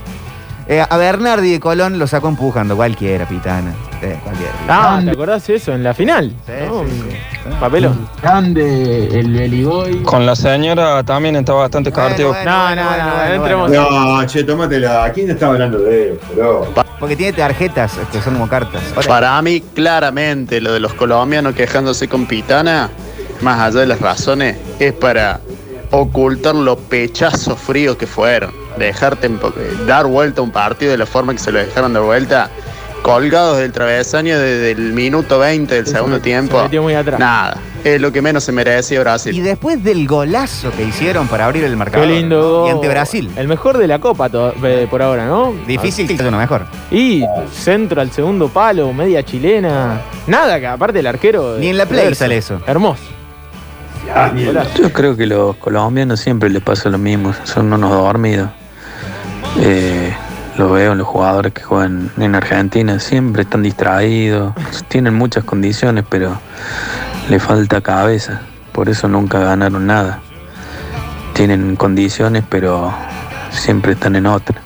[0.72, 2.76] Eh, a Bernardi de Colón lo sacó empujando.
[2.76, 3.72] Cualquiera, pitana.
[4.00, 4.52] Eh, cualquiera.
[4.68, 5.72] Ah, ¿te acordás de eso?
[5.72, 6.32] En la final.
[6.46, 6.84] Sí, ¿no?
[6.84, 7.16] sí, sí.
[7.58, 8.08] Papelón.
[8.22, 10.02] Grande, el Beligoy.
[10.04, 12.28] Con la señora también está bastante Bueno, carteo.
[12.28, 14.16] bueno, No, bueno, no, bueno, no, bueno, entremos- bueno.
[14.20, 15.10] No, che, tómatela.
[15.12, 16.68] ¿Quién está hablando de bro?
[17.00, 18.80] Porque tiene tarjetas que son como cartas.
[18.94, 22.90] Ahora, Para mí, claramente, lo de los colombianos quejándose con Pitana,
[23.40, 25.40] más allá de las razones, es para
[25.90, 28.59] ocultar lo pechazos fríos que fueron.
[28.78, 29.52] Dejarte po-
[29.86, 32.50] dar vuelta a un partido de la forma que se lo dejaron de vuelta
[33.02, 36.62] colgados del travesaño desde el minuto 20 del segundo tiempo.
[36.62, 37.18] metió muy atrás.
[37.18, 39.34] Nada, es lo que menos se merecía Brasil.
[39.34, 42.06] Y después del golazo que hicieron para abrir el marcador.
[42.06, 42.64] Qué lindo.
[42.68, 43.30] Y ante Brasil.
[43.36, 44.28] El mejor de la Copa
[44.62, 45.54] eh, por ahora, ¿no?
[45.66, 46.66] Difícil que uno mejor.
[46.90, 50.02] Y centro al segundo palo, media chilena.
[50.26, 51.56] Nada, que aparte el arquero.
[51.58, 52.60] Ni en la Play sale eso.
[52.66, 53.02] Hermoso.
[54.76, 58.50] Yo creo que los colombianos siempre les pasa lo mismo, son unos dormidos.
[59.58, 60.14] Eh,
[60.56, 64.52] lo veo en los jugadores que juegan en Argentina, siempre están distraídos,
[64.88, 66.38] tienen muchas condiciones, pero
[67.28, 70.20] le falta cabeza, por eso nunca ganaron nada.
[71.34, 72.92] Tienen condiciones, pero
[73.50, 74.60] siempre están en otra,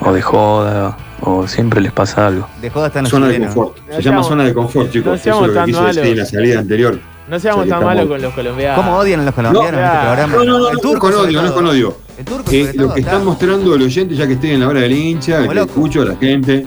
[0.00, 2.46] o de joda, o siempre les pasa algo.
[2.60, 3.76] De joda están Zona de confort.
[3.76, 5.06] Se No llama seamos- zona de confort, chicos.
[5.06, 6.12] no Eso seamos es lo que tan quiso decir malos.
[6.12, 6.98] en la salida anterior.
[7.28, 8.76] No seamos tan malos con los colombianos.
[8.84, 10.34] ¿Cómo odian a los colombianos en este No, programa?
[10.36, 11.96] No, no, no, el no, turco con sobre odio, no es con odio.
[12.20, 14.60] El turco Eh, lo todo, que está- están mostrando el oyente, ya que estoy en
[14.60, 16.66] la hora del hincha, que escucho a la gente,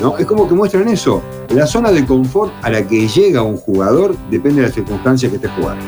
[0.00, 0.16] ¿no?
[0.16, 1.20] Es como que muestran eso.
[1.50, 5.36] La zona de confort a la que llega un jugador depende de las circunstancias que
[5.36, 5.84] esté jugando.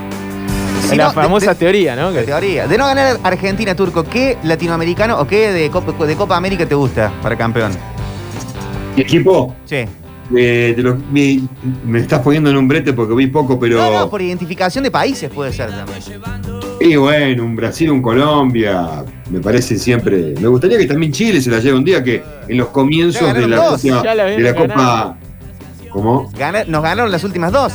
[0.91, 2.11] Si la no, famosa de- teoría, ¿no?
[2.11, 2.67] La Que- teoría.
[2.67, 6.75] De no ganar Argentina, Turco, ¿qué latinoamericano o qué de Copa, de Copa América te
[6.75, 7.71] gusta para campeón?
[8.97, 9.55] ¿Mi equipo?
[9.65, 9.85] Sí.
[10.37, 11.47] Eh, de los- mi-
[11.87, 13.79] me estás poniendo en un brete porque vi poco, pero.
[13.79, 16.01] No, no, por identificación de países puede ser también.
[16.81, 20.35] Y bueno, un Brasil, un Colombia, me parece siempre.
[20.41, 23.35] Me gustaría que también Chile se la lleve un día que en los Ya comienzos
[23.35, 25.17] de la, dos, última- ya la de la Copa.
[25.91, 26.31] ¿Cómo?
[26.37, 27.73] Gana- nos ganaron las últimas dos.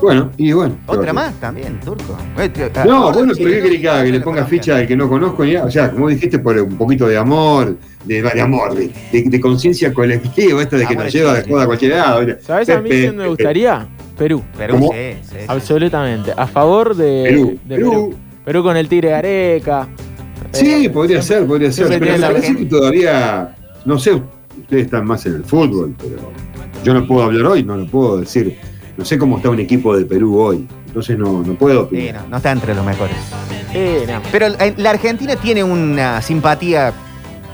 [0.00, 0.76] Bueno, y bueno.
[0.86, 2.16] Otra más también, Turco.
[2.38, 3.62] Eh, tío, No, ahora bueno, pero ¿qué ¿no?
[3.64, 4.04] querés que haga?
[4.04, 5.44] Que le ponga ficha al que no conozco.
[5.44, 5.66] ni nada?
[5.66, 9.40] O sea, como dijiste, por un poquito de amor, de, de amor, de, de- de
[9.40, 12.26] conciencia colectiva, esto de que Amor nos lleva de joda a cualquier lado.
[12.46, 13.88] ¿Sabes a mí quién me gustaría?
[14.18, 14.42] Perú.
[14.56, 15.36] Perú, sí, sí.
[15.46, 16.32] Absolutamente.
[16.36, 17.90] A favor de Perú, de Perú.
[17.90, 18.14] Perú.
[18.44, 19.88] Perú con el Tigre Gareca.
[20.52, 21.88] Sí, Eh, podría ser, podría ser.
[21.88, 23.54] Pero me parece que todavía,
[23.84, 24.14] no sé,
[24.58, 26.16] ustedes están más en el fútbol, pero
[26.82, 28.56] yo no puedo hablar hoy, no lo puedo decir.
[28.96, 32.22] No sé cómo está un equipo de Perú hoy, entonces no, no puedo Sí, opinar.
[32.24, 33.14] no, no está entre los mejores.
[33.74, 34.20] eh, no.
[34.32, 36.92] Pero eh, la Argentina tiene una simpatía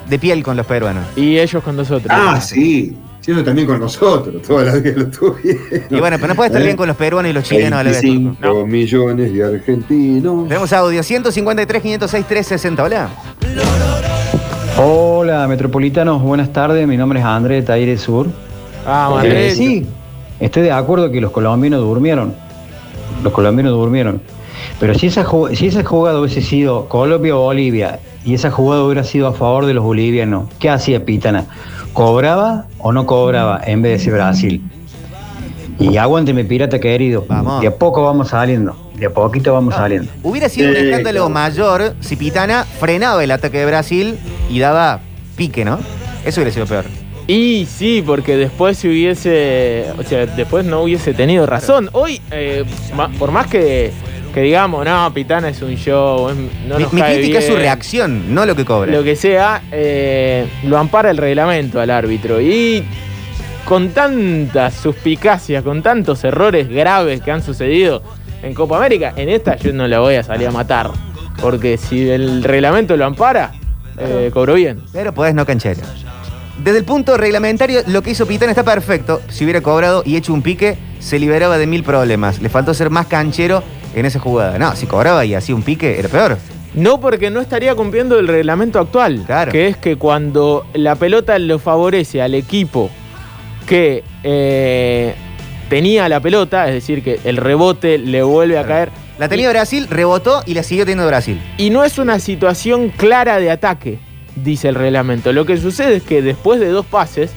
[0.09, 1.05] de piel con los peruanos.
[1.17, 2.07] Y ellos con nosotros.
[2.11, 5.63] Ah, sí, siendo también con nosotros, toda la vida lo tuvieron.
[5.89, 6.65] Y bueno, pero no puede estar ¿Eh?
[6.67, 8.03] bien con los peruanos y los chilenos a la vez.
[8.03, 8.67] 25 Turco.
[8.67, 10.49] millones de argentinos.
[10.49, 12.83] Tenemos audio 153, 506, 360.
[12.85, 13.09] Hola.
[14.77, 16.87] Hola, metropolitanos, buenas tardes.
[16.87, 18.27] Mi nombre es André de Taire Sur.
[18.87, 19.51] Ah, Eh, Madrid.
[19.55, 19.87] sí,
[20.41, 22.35] estoy de acuerdo que los colombianos durmieron.
[23.23, 24.21] Los colombianos durmieron.
[24.81, 29.05] Pero si esa, si esa jugada hubiese sido Colombia o Bolivia y esa jugada hubiera
[29.05, 31.45] sido a favor de los bolivianos, ¿qué hacía Pitana?
[31.95, 34.63] ¿Cobraba o no cobraba en vez de ser Brasil?
[35.79, 37.25] Y aguánteme, pirata querido.
[37.29, 37.61] Vamos.
[37.61, 38.77] De a poco vamos saliendo.
[38.95, 40.11] De a poquito vamos saliendo.
[40.23, 44.19] Hubiera sido un escándalo mayor si Pitana frenaba el ataque de Brasil
[44.51, 45.01] y daba
[45.37, 45.79] pique, ¿no?
[46.25, 46.85] Eso hubiera sido peor.
[47.27, 51.89] Y sí, porque después si hubiese, o sea, después no hubiese tenido razón.
[51.93, 52.65] Hoy, eh,
[53.19, 53.93] por más que,
[54.35, 57.45] que digamos, no, Pitana es un show, es- no mi nos mi cae crítica es
[57.47, 58.91] su bien", reacción, no lo que cobra.
[58.93, 62.41] Lo que sea, eh, lo ampara el reglamento al árbitro.
[62.41, 62.85] Y
[63.65, 68.03] con tantas suspicacias, con tantos errores graves que han sucedido
[68.43, 70.91] en Copa América, en esta yo no la voy a salir a matar.
[71.41, 73.53] Porque si el reglamento lo ampara,
[73.99, 74.83] eh, cobró bien.
[74.93, 75.81] Pero podés no canchero.
[76.63, 79.21] Desde el punto reglamentario, lo que hizo Pitana está perfecto.
[79.29, 82.41] Si hubiera cobrado y hecho un pique, se liberaba de mil problemas.
[82.41, 83.63] Le faltó ser más canchero
[83.95, 84.59] en esa jugada.
[84.59, 86.39] No, si cobraba y hacía un pique, era peor.
[86.75, 89.23] No, porque no estaría cumpliendo el reglamento actual.
[89.27, 89.53] Claro.
[89.53, 92.91] Que es que cuando la pelota lo favorece al equipo
[93.67, 95.15] que eh,
[95.69, 98.91] tenía la pelota, es decir, que el rebote le vuelve a caer.
[99.19, 101.41] La tenía Brasil, rebotó y la siguió teniendo Brasil.
[101.57, 103.99] Y no es una situación clara de ataque,
[104.35, 105.33] dice el reglamento.
[105.33, 107.31] Lo que sucede es que después de dos pases,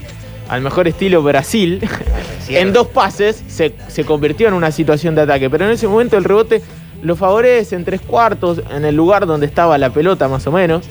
[0.50, 1.80] al mejor estilo Brasil,
[2.50, 5.50] en dos pases se, se convirtió en una situación de ataque.
[5.50, 6.62] Pero en ese momento el rebote
[7.02, 10.86] lo favorece en tres cuartos, en el lugar donde estaba la pelota más o menos.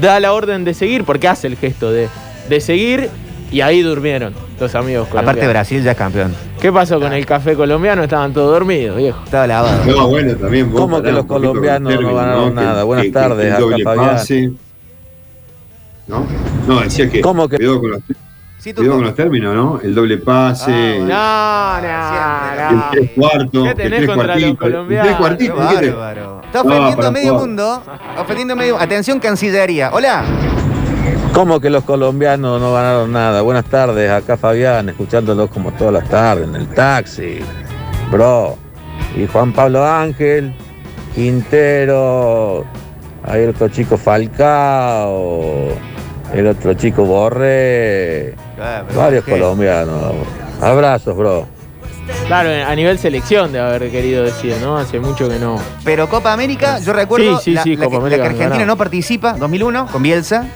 [0.00, 2.08] Da la orden de seguir, porque hace el gesto de,
[2.48, 3.08] de seguir,
[3.50, 5.52] y ahí durmieron los amigos Aparte, colombianos.
[5.52, 6.34] Brasil ya es campeón.
[6.60, 8.02] ¿Qué pasó con el café colombiano?
[8.04, 9.20] Estaban todos dormidos, viejo.
[9.24, 9.84] Estaba lavado.
[9.84, 12.84] No, bueno, también vos ¿Cómo que los colombianos no ganaron Que- nada?
[12.84, 14.52] Buenas que- que tardes, el doble pase.
[16.06, 16.26] ¿No?
[16.66, 17.20] No, decía que.
[17.20, 18.00] ¿Cómo que- Cuidado con los,
[18.62, 19.80] Sí, cuidado con los términos, ¿no?
[19.82, 20.70] El doble pase.
[21.00, 22.84] No, El no, no.
[22.92, 23.64] tres cuartos.
[23.64, 24.50] ¿Qué El tenés tres contra los cuartitos.
[24.50, 25.06] El colombianos?
[25.06, 25.68] tres cuartitos.
[25.68, 26.40] Qué ¿qué te- bárbaro.
[26.44, 27.46] Está ofendiendo a medio jugar.
[27.48, 27.82] mundo.
[28.18, 29.90] Ofendiendo a medio Atención, Cancillería.
[29.92, 30.24] Hola.
[31.34, 33.40] ¿Cómo que los colombianos no ganaron nada?
[33.42, 37.40] Buenas tardes, acá Fabián, escuchándolos como todas las tardes en el taxi.
[38.12, 38.56] Bro.
[39.16, 40.54] Y Juan Pablo Ángel,
[41.14, 42.64] Quintero,
[43.24, 45.68] ahí el otro chico Falcao,
[46.32, 48.34] el otro chico Borré.
[48.94, 50.14] Varios colombianos.
[50.60, 51.46] Abrazos, bro.
[52.26, 54.76] Claro, a nivel selección de haber querido decir, ¿no?
[54.76, 55.56] Hace mucho que no.
[55.84, 58.22] Pero Copa América, yo recuerdo Sí, sí, la, sí, la Copa que, la América que
[58.22, 58.66] han Argentina ganado.
[58.66, 60.46] no participa, 2001, con Bielsa.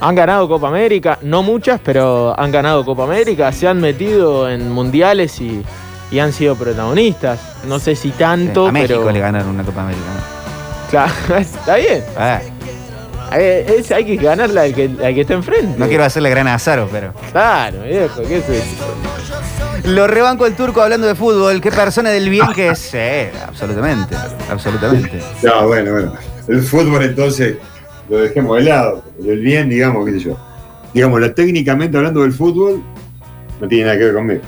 [0.00, 4.70] Han ganado Copa América, no muchas, pero han ganado Copa América, se han metido en
[4.72, 5.62] mundiales y,
[6.10, 7.38] y han sido protagonistas.
[7.66, 9.12] No sé si tanto, a México pero.
[9.12, 10.04] le ganaron una Copa América.
[10.14, 10.90] ¿no?
[10.90, 12.04] Claro, está bien.
[12.18, 12.40] Ah,
[13.38, 15.74] Eh, es- hay que ganarla al que, al que está enfrente.
[15.78, 17.12] no quiero hacerle gran azaro, pero.
[17.32, 18.86] Claro, viejo, ¿qué es eso?
[19.84, 21.60] Lo rebanco el turco hablando de fútbol.
[21.60, 22.78] Qué persona del bien que es.
[22.78, 22.98] Sí,
[23.46, 24.14] absolutamente.
[24.50, 25.20] Absolutamente.
[25.42, 26.12] No, bueno, bueno.
[26.48, 27.56] El fútbol entonces
[28.08, 29.02] lo dejemos de lado.
[29.24, 30.36] El bien, digamos, qué sé yo.
[30.94, 32.82] Digamos, la, técnicamente hablando del fútbol,
[33.62, 34.40] no tiene nada que ver conmigo.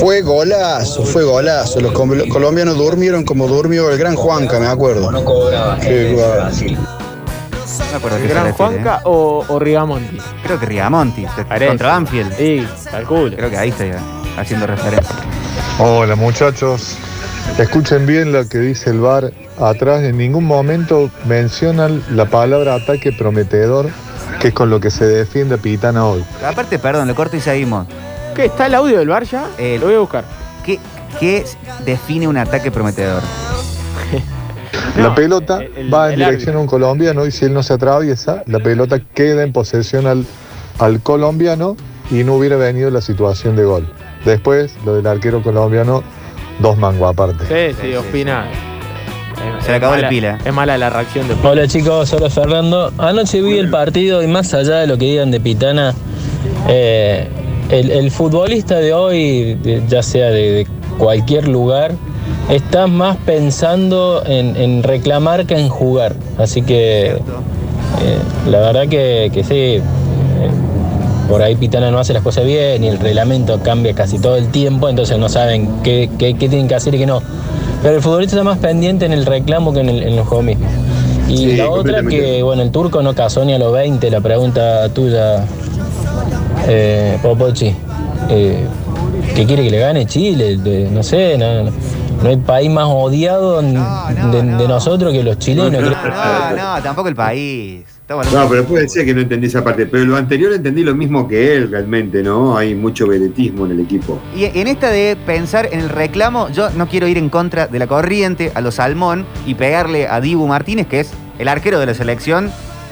[0.00, 1.80] Fue golazo, fue golazo.
[1.80, 5.12] Los col- colombianos durmieron como durmió el gran Juanca, me acuerdo.
[5.22, 6.64] Golazo.
[6.64, 9.02] No me acuerdo ¿El qué gran Juanca ¿eh?
[9.04, 10.18] o, o Rigamonti?
[10.44, 11.26] Creo que Rigamonti.
[11.46, 11.68] Parece.
[11.68, 12.36] Contra Banfield.
[12.36, 13.36] Sí, calculo.
[13.36, 14.00] Creo que ahí está ya,
[14.38, 15.14] haciendo referencia.
[15.78, 16.96] Hola muchachos,
[17.58, 19.30] escuchen bien lo que dice el bar
[19.60, 23.88] atrás, en ningún momento mencionan la palabra ataque prometedor,
[24.40, 26.24] que es con lo que se defiende Pitana hoy.
[26.44, 27.86] Aparte, perdón, lo corto y seguimos.
[28.34, 28.46] ¿Qué?
[28.46, 29.44] ¿Está el audio del bar ya?
[29.58, 30.24] Eh, Lo voy a buscar.
[30.64, 30.78] ¿Qué,
[31.20, 31.44] qué
[31.84, 33.22] define un ataque prometedor?
[34.96, 37.62] la pelota el- el- va en el dirección a un colombiano y si él no
[37.62, 40.26] se atraviesa, la pelota queda en posesión al,
[40.78, 41.76] al colombiano
[42.10, 43.92] y no hubiera venido la situación de gol.
[44.24, 46.02] Después, lo del arquero colombiano,
[46.58, 47.44] dos mangos aparte.
[47.46, 48.46] Sí, sí, opina.
[49.58, 50.38] Es- Se le acabó la mala- pila.
[50.44, 52.92] Es mala la reacción de Hola chicos, hola Fernando.
[52.98, 55.94] Anoche vi el partido y más allá de lo que digan de Pitana,
[56.68, 57.28] eh,
[57.70, 60.66] el, el futbolista de hoy, de- ya sea de, de
[60.98, 61.92] cualquier lugar,
[62.50, 66.14] está más pensando en, en reclamar que en jugar.
[66.38, 69.82] Así que eh, la verdad que, que sí,
[71.30, 74.48] por ahí Pitana no hace las cosas bien y el reglamento cambia casi todo el
[74.48, 77.22] tiempo, entonces no saben qué, qué- qué tienen que hacer y qué no.
[77.82, 80.42] Pero el futbolista está más pendiente en el reclamo que en el, en el juego
[80.42, 80.66] mismo.
[81.28, 84.20] Y Sí, la otra que, bueno, el turco no casó ni a los 20, la
[84.20, 85.44] pregunta tuya,
[86.66, 87.74] eh, Popochi.
[88.28, 88.66] Eh,
[89.34, 90.56] ¿Qué quiere que le gane Chile?
[90.56, 91.70] De- no sé, no, no-
[92.22, 95.80] no hay país más odiado de, de nosotros que los chilenos.
[95.80, 97.84] No, no, tampoco el país.
[98.32, 99.86] No, pero puede ser que no entendí esa parte.
[99.86, 102.56] Pero lo anterior entendí lo mismo que él realmente, ¿no?
[102.58, 104.18] Hay mucho vedetismo en el equipo.
[104.34, 107.78] Y en esta de pensar en el reclamo, yo no quiero ir en contra de
[107.78, 111.86] la corriente a los Salmón y pegarle a Dibu Martínez, que es el arquero de
[111.86, 112.50] la selección.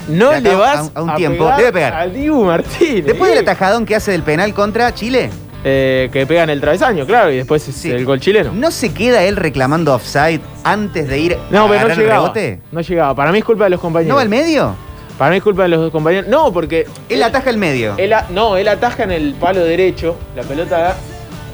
[0.09, 1.44] No le vas a, un- a un a tiempo.
[1.44, 1.94] pegar Debe pegar.
[1.94, 3.04] a Dibu Martínez.
[3.04, 5.31] Después del atajadón que hace del penal contra Chile,
[5.64, 8.52] Eh, que pegan el travesaño, claro, y después es el gol chileno.
[8.54, 11.98] ¿no se queda él reclamando offside antes de ir No, a pero no agarrar el
[11.98, 12.20] llegaba.
[12.22, 12.61] rebote?
[12.70, 13.14] No llegaba.
[13.16, 14.09] Para mí es culpa de los compañeros.
[14.11, 14.76] ¿No va al medio?
[15.18, 16.28] Para mí es culpa de los compañeros.
[16.31, 16.87] No, porque.
[17.09, 17.94] Él ataja el medio.
[17.98, 20.16] él a- no, él ataja en el palo derecho.
[20.37, 20.96] La pelota da,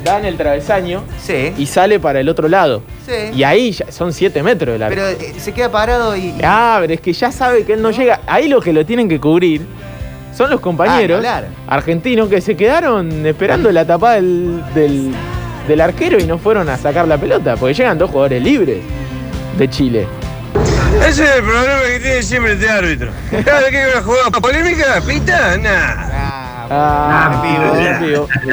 [0.04, 1.52] da en el travesaño Sí.
[1.56, 2.82] y sale para el otro lado.
[3.06, 3.34] Sí.
[3.36, 4.94] Y ahí ya son 7 metros del arco.
[4.94, 6.34] Pero eh, se queda parado y.
[6.42, 8.20] Ah, pero es que ya sabe que él no llega.
[8.26, 9.62] Ahí lo que lo tienen que cubrir
[10.36, 11.48] son los compañeros Ah, ni hablar.
[11.66, 15.10] argentinos que se quedaron esperando la tapada del, del,
[15.68, 18.78] del arquero y no fueron a sacar la pelota, porque llegan dos jugadores libres
[19.56, 20.06] de Chile.
[21.00, 23.10] Ese es el problema que tiene siempre este árbitro.
[23.44, 26.10] Cada vez que hay una jugada polémica, pita, nada.
[26.70, 27.42] Ah.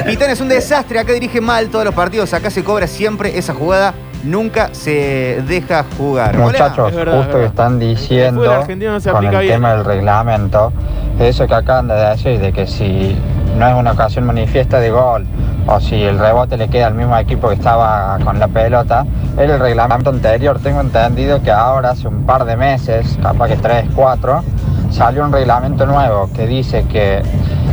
[0.05, 3.53] Pitán es un desastre, acá dirige mal todos los partidos, acá se cobra siempre esa
[3.53, 6.37] jugada, nunca se deja jugar.
[6.37, 7.49] Muchachos, Es verdad, es justo que verdad.
[7.51, 9.53] están diciendo argentino no se con el bien.
[9.53, 10.73] tema del reglamento,
[11.19, 13.15] eso que acaban de decir, de que si
[13.57, 15.25] no es una ocasión manifiesta de gol
[15.67, 19.05] o si el rebote le queda al mismo equipo que estaba con la pelota,
[19.37, 20.59] era el reglamento anterior.
[20.59, 24.43] Tengo entendido que ahora, hace un par de meses, capaz que tres, cuatro,
[24.91, 27.21] salió un reglamento nuevo que dice que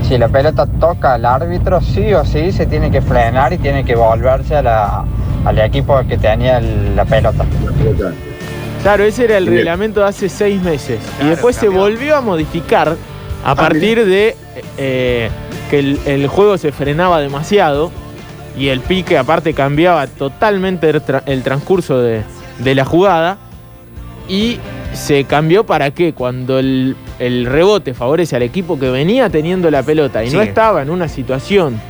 [0.03, 3.85] si la pelota toca al árbitro, sí o sí se tiene que frenar y tiene
[3.85, 5.05] que volverse a la-
[5.45, 7.45] al equipo que tenía el- la pelota.
[8.83, 11.01] Claro, ese era el reglamento de hace seis meses.
[11.21, 11.73] y después cambió.
[11.73, 12.97] se volvió a modificar
[13.51, 14.37] a partir de
[14.77, 15.31] eh,
[15.71, 17.91] que el, el juego se frenaba demasiado
[18.57, 22.23] y el pique aparte cambiaba totalmente el, tra- el transcurso de,
[22.59, 23.39] de la jugada.
[24.29, 24.59] Y
[24.93, 29.83] se cambió para que cuando el, el rebote favorece al equipo que venía teniendo la
[29.83, 31.81] pelota y no estaba en una situación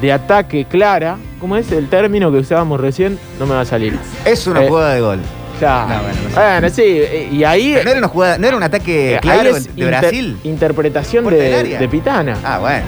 [0.00, 3.18] de ataque clara, ¿cómo es el término que usábamos recién?
[3.38, 3.96] No me va a salir.
[4.24, 5.18] Es una Eh, jugada de gol.
[5.66, 6.34] No, bueno, no sé.
[6.34, 7.72] Bueno, sí, eh, y ahí.
[7.84, 10.36] No era una jugada, no era un ataque eh, claro de inter- Brasil.
[10.44, 12.36] Interpretación de, de Pitana.
[12.44, 12.84] Ah, bueno.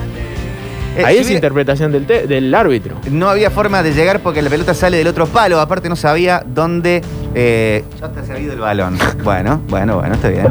[0.96, 2.96] Eh, ahí si es hubiera- interpretación del, te- del árbitro.
[3.10, 5.60] No había forma de llegar porque la pelota sale del otro palo.
[5.60, 7.00] Aparte no sabía dónde
[7.32, 8.98] Eh, ya ha servido el balón.
[9.22, 10.46] Bueno, bueno, bueno, está bien.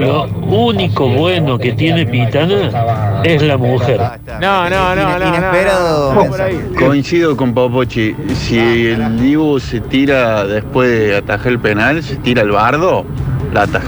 [0.00, 4.00] Lo único bueno que tiene Pitana es la mujer.
[4.40, 5.28] No, no, no, no.
[5.28, 6.14] Inesperado.
[6.14, 6.76] no.
[6.76, 8.16] Coincido con Popochi.
[8.34, 13.04] Si el Dibu se tira después de atajar el penal, se tira el bardo,
[13.52, 13.86] la ataja.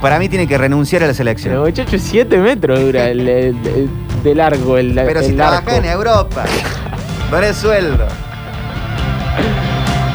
[0.00, 1.58] Para mí tiene que renunciar a la El selección.
[1.58, 3.90] muchacho 7 metros dura el, el- el-
[4.22, 6.44] de largo el, Pero si el trabaja en Europa,
[7.30, 8.04] no eres sueldo.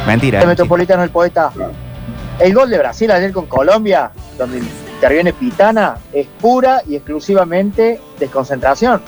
[0.06, 0.40] Mentira.
[0.42, 1.50] El Metropolitano, el poeta.
[2.38, 4.60] El gol de Brasil ayer con Colombia, donde
[4.94, 9.00] interviene Pitana, es pura y exclusivamente desconcentración.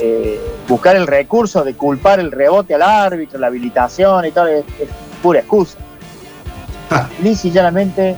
[0.00, 0.38] Eh,
[0.68, 4.88] buscar el recurso de culpar el rebote al árbitro, la habilitación y todo, es, es
[5.22, 5.78] pura excusa.
[7.22, 8.16] Lisa y llanamente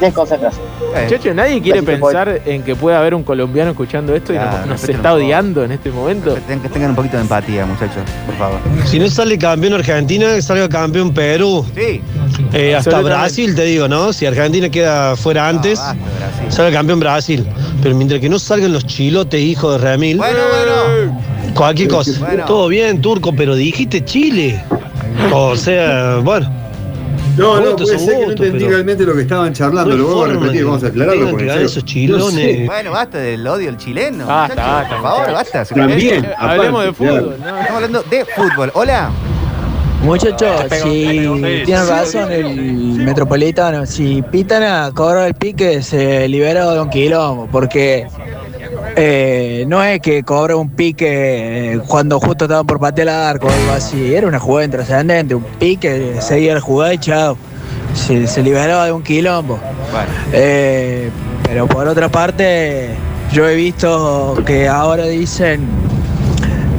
[0.00, 0.64] desconcentración.
[1.04, 4.88] Muchacho, nadie quiere pensar en que pueda haber un colombiano escuchando esto y Claro, nos,
[4.88, 6.34] está odiando en este momento.
[6.34, 8.58] Tengan, que tengan un poquito de empatía, muchachos, por favor.
[8.84, 11.64] Si no sale campeón Argentina, salga campeón Perú.
[11.74, 12.00] Sí.
[12.52, 13.00] Eh, hasta.
[13.00, 14.12] Brasil, te digo, ¿no?
[14.12, 16.52] Si Argentina queda fuera antes, basta, Brasil.
[16.52, 17.46] sale campeón Brasil.
[17.82, 21.20] Pero mientras que no salgan los chilotes, hijos de Remil, Bueno, bueno.
[21.54, 22.12] cualquier cosa.
[22.18, 22.44] Bueno.
[22.44, 24.62] Todo bien, turco, pero dijiste Chile.
[25.32, 26.57] O sea, bueno.
[27.38, 29.90] No, no, puede ser que no entendí pero realmente lo que estaban charlando.
[29.90, 31.30] no lo vuelvo a repetir, de- vamos a aclararlo.
[31.30, 32.24] porque esos chilones.
[32.26, 32.62] no sé.
[32.66, 34.26] Bueno, basta del odio al chileno.
[34.26, 35.64] Basta, basta, Por favor, basta.
[35.64, 37.46] También, Eh, hablemos de fútbol, ¿no?
[37.58, 38.70] Estamos hablando de fútbol.
[38.74, 39.10] Hola.
[40.02, 41.18] Muchachos, si
[41.66, 42.54] tienen razón el
[43.04, 48.06] metropolitano, si Pitana cobró el pique, se liberó de un quilombo, porque
[49.00, 53.46] eh, no es que cobró un pique eh, cuando justo estaban por patear el arco
[53.46, 57.36] o algo así, era una jugada intrascendente, un pique, seguía la jugada y chao,
[57.94, 59.58] se, se liberó de un quilombo.
[59.92, 60.10] Bueno.
[60.32, 61.10] Eh,
[61.44, 62.90] pero por otra parte,
[63.32, 65.60] yo he visto que ahora dicen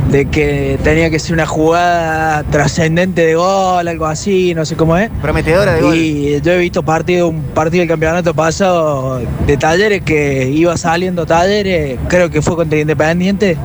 [0.09, 4.97] de que tenía que ser una jugada trascendente de gol, algo así, no sé cómo
[4.97, 5.09] es.
[5.21, 5.95] Prometedora de gol.
[5.95, 11.25] Y yo he visto partido, un partido del campeonato pasado de talleres que iba saliendo
[11.25, 13.57] talleres, creo que fue contra Independiente,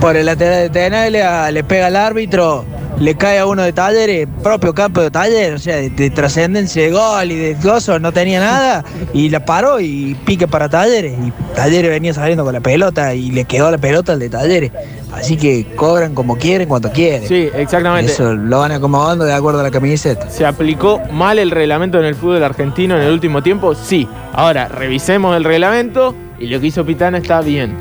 [0.00, 2.64] por el lateral de Tenaglia, le pega al árbitro,
[3.02, 6.82] le cae a uno de talleres, propio campo de talleres, o sea, de, de trascendencia
[6.82, 11.14] de gol y de gozo, no tenía nada, y la paró y pique para talleres,
[11.18, 14.70] y talleres venía saliendo con la pelota y le quedó la pelota al de talleres.
[15.12, 17.28] Así que cobran como quieren, cuando quieren.
[17.28, 18.12] Sí, exactamente.
[18.12, 20.30] Eso lo van acomodando de acuerdo a la camiseta.
[20.30, 23.74] ¿Se aplicó mal el reglamento en el fútbol argentino en el último tiempo?
[23.74, 24.08] Sí.
[24.32, 27.76] Ahora, revisemos el reglamento y lo que hizo Pitana está bien.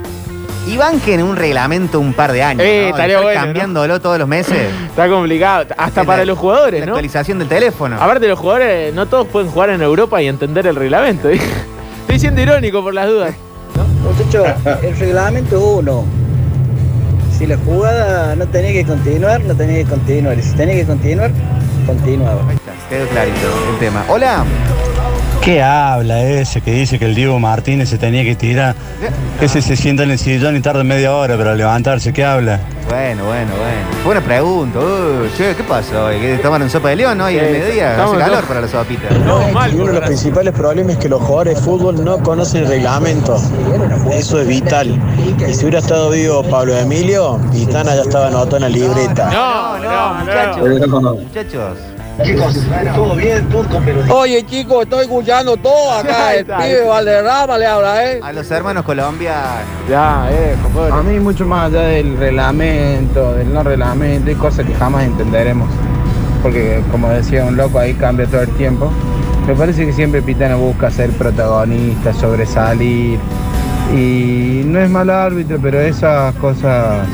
[0.68, 2.64] Y banquen un reglamento un par de años.
[2.64, 2.90] Eh, ¿no?
[2.90, 3.46] estaría Estar bueno, ¿no?
[3.48, 4.58] cambiándolo todos los meses.
[4.90, 6.92] Está complicado, hasta Es para la- los jugadores, La ¿no?
[6.94, 7.98] actualización del teléfono.
[8.00, 11.30] Aparte, los jugadores no todos pueden jugar en Europa y entender el reglamento.
[12.02, 13.34] Estoy siendo irónico por las dudas.
[14.04, 14.48] Muchachos,
[14.84, 16.06] el reglamento es uno.
[17.38, 20.38] Si la jugada no tenía que continuar, no tenía que continuar.
[20.38, 21.32] Y si tenía que continuar,
[21.88, 22.42] continuaba.
[22.50, 24.04] Ahí está, quedó clarito el tema.
[24.08, 24.44] Hola.
[25.42, 28.76] ¿Qué habla ese que dice que el Diego Martínez se tenía que tirar?
[29.42, 32.14] Ese se sienta en el sillón y tarda media hora para levantarse.
[32.14, 32.60] ¿Qué habla?
[32.88, 34.04] Bueno, bueno, bueno.
[34.06, 34.78] Buena pregunta.
[34.78, 36.06] Uh, che, ¿qué pasó?
[36.06, 36.20] hoy?
[36.20, 38.04] ¿Que tomaron sopa de león hoy Sí, al mediodía?
[38.04, 39.08] Hace calor para la sopita.
[39.74, 43.42] uno de los principales problemas es que los jugadores de fútbol no conocen el reglamento.
[44.12, 45.00] Eso es vital.
[45.48, 49.32] Y si hubiera estado vivo Pablo Emilio, Pitana ya estaba anotado en la libreta.
[49.32, 51.20] No, no, muchachos.
[51.24, 51.78] Muchachos.
[52.24, 52.56] Chicos,
[52.96, 54.16] todo bien, turco, pero.
[54.16, 56.36] Oye, chicos, estoy escuchando todo acá.
[56.36, 58.20] El pibe Valderrama le habla, ¿eh?
[58.24, 59.62] A los hermanos colombianos.
[59.90, 60.56] Ya, eh,
[60.92, 65.70] A mí mucho más allá del reglamento, del no reglamento, hay cosas que jamás entenderemos.
[66.42, 68.92] Porque como decía un loco, ahí cambia todo el tiempo.
[69.48, 73.20] Me parece que siempre Pitana busca ser protagonista, sobresalir.
[73.96, 77.06] Y no es mal árbitro, pero esas cosas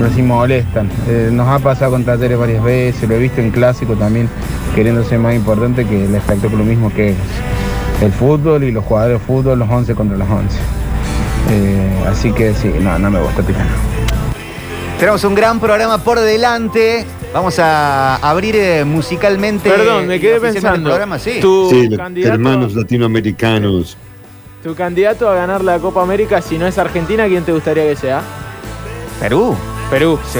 [0.00, 0.88] nos sí molestan.
[1.08, 4.28] Eh, nos ha pasado con Talleres varias veces, lo he visto en clásico también,
[4.74, 7.16] queriendo ser más importante que el espectáculo mismo que es
[8.02, 10.58] el fútbol y los jugadores de fútbol, los 11 contra los 11.
[11.50, 13.70] Eh, así que sí, no, no me gusta Pitana.
[14.98, 17.04] Tenemos un gran programa por delante.
[17.34, 19.68] Vamos a abrir eh, musicalmente.
[19.70, 20.90] Perdón, me quedé pensando.
[20.90, 21.38] programa, sí.
[21.40, 23.96] Tu Sí, los candidato- hermanos latinoamericanos.
[24.62, 27.96] Tu candidato a ganar la Copa América, si no es Argentina, ¿quién te gustaría que
[27.96, 28.20] sea?
[29.18, 29.56] Perú.
[29.92, 30.18] Perú.
[30.32, 30.38] Sí.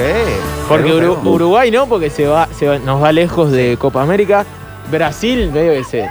[0.67, 1.29] Porque Perú, Uru- Perú.
[1.35, 4.45] Uruguay no, porque se va, se va- nos va lejos de Copa América.
[4.91, 6.09] Brasil, veo que se,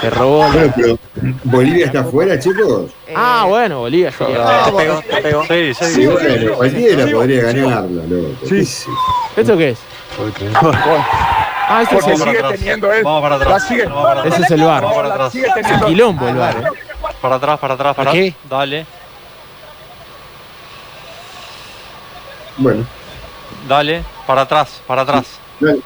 [0.00, 0.42] se robó.
[0.42, 0.98] la- Bueno, pero
[1.44, 2.90] ¿Bolivia está afuera, chicos?
[3.14, 4.10] Ah, bueno, Bolivia.
[4.10, 4.24] sí.
[4.38, 5.00] Ah, bueno.
[5.48, 5.84] Sí, sí.
[5.84, 8.28] Sí, bueno, cualquiera podría ganarla, loco.
[8.48, 8.90] Sí, sí.
[9.36, 9.78] ¿Esto qué es?
[11.66, 12.52] Ah, ese es el sigue bar.
[12.56, 13.02] teniendo él.
[13.04, 13.66] Vamos para atrás.
[13.68, 14.34] Sigue, Vamos para atrás.
[14.34, 14.82] Ese es el bar.
[14.82, 15.32] Vamos para atrás.
[15.32, 15.86] sigue Es teniendo.
[15.86, 16.56] quilombo el bar.
[16.56, 16.78] eh.
[17.22, 18.34] Para atrás, para atrás, para ¿Qué?
[18.50, 18.86] Dale,
[22.56, 22.84] Bueno,
[23.68, 24.04] dale.
[24.26, 25.26] Para atrás, para atrás.
[25.60, 25.80] dale.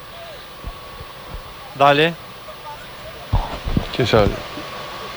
[1.77, 2.15] Dale.
[3.95, 4.29] ¿Quién sabe?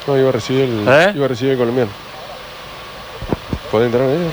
[0.08, 1.12] No, iba a recibir el, ¿Eh?
[1.16, 1.92] iba a recibir el colombiano.
[3.70, 4.32] ¿Puede entrar ahí?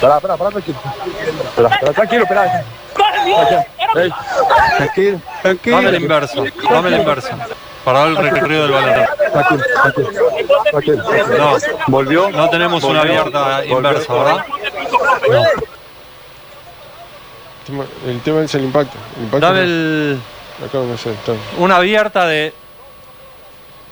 [0.00, 0.78] Pará, pará, pará, tranquilo.
[1.54, 2.64] Pará, pará, tranquilo, esperá.
[3.96, 4.10] Ey,
[4.76, 5.76] tranquilo, tranquilo.
[5.76, 6.44] Dame el inverso.
[6.70, 7.28] Dame el inverso.
[7.86, 9.06] Para dar el recorrido del balón.
[11.38, 11.56] No.
[11.86, 12.30] ¿Volvió?
[12.32, 13.76] No tenemos una abierta Volvió.
[13.76, 14.44] inversa, ¿verdad?
[17.60, 18.96] El tema, el tema es el impacto.
[19.16, 20.20] El impacto Dame no- el,
[20.64, 21.32] Acá no sé, está.
[21.58, 22.52] una abierta de.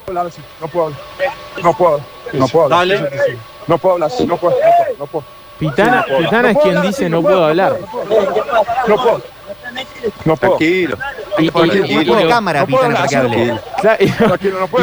[0.09, 0.99] No puedo hablar.
[1.62, 2.07] No puedo hablar.
[2.32, 2.78] No puedo hablar.
[2.99, 3.38] Dale.
[3.68, 4.11] No puedo hablar.
[4.26, 4.57] No puedo.
[4.99, 5.24] No puedo.
[5.61, 6.18] Pitana, No puedo.
[6.18, 7.78] Pitana es No puedo quien dice no puedo, hablar.
[8.88, 9.22] No puedo.
[10.24, 10.57] No puedo.
[10.57, 10.97] Tranquilo.
[11.39, 12.66] Y, y- cámara,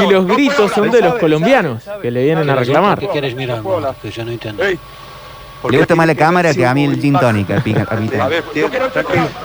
[0.10, 2.99] los gritos son de los colombianos que le vienen a reclamar.
[2.99, 3.62] ¿Qué quieres mirar?
[4.02, 4.64] Que yo no entiendo.
[5.70, 7.86] Le gusta más la cámara que a mí el gin tonic, tranquilo.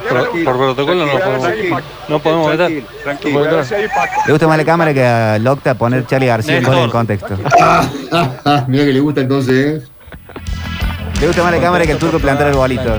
[0.08, 2.84] Por, por protocolo no podemos, no podemos meter.
[4.26, 6.98] Le gusta más la cámara que a Locta poner Charlie García en gol en Néstor.
[6.98, 7.36] contexto.
[8.68, 9.82] Mira que le gusta entonces.
[9.82, 9.86] ¿eh?
[11.20, 12.96] Le gusta más la cámara que el turco plantar el bolito.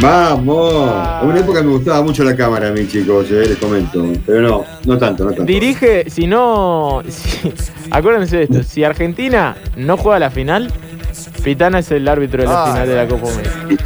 [0.00, 0.90] Vamos.
[1.22, 4.04] En una época me gustaba mucho la cámara a mí, chicos, eh, les comento.
[4.26, 5.44] Pero no, no tanto, no tanto.
[5.44, 7.02] Dirige, si no.
[7.08, 7.52] si-
[7.90, 10.70] acuérdense de esto: si Argentina no juega la final,
[11.42, 13.52] Pitana es el árbitro de la Ah, final de la Copa América.
[13.68, 13.76] ¿Qué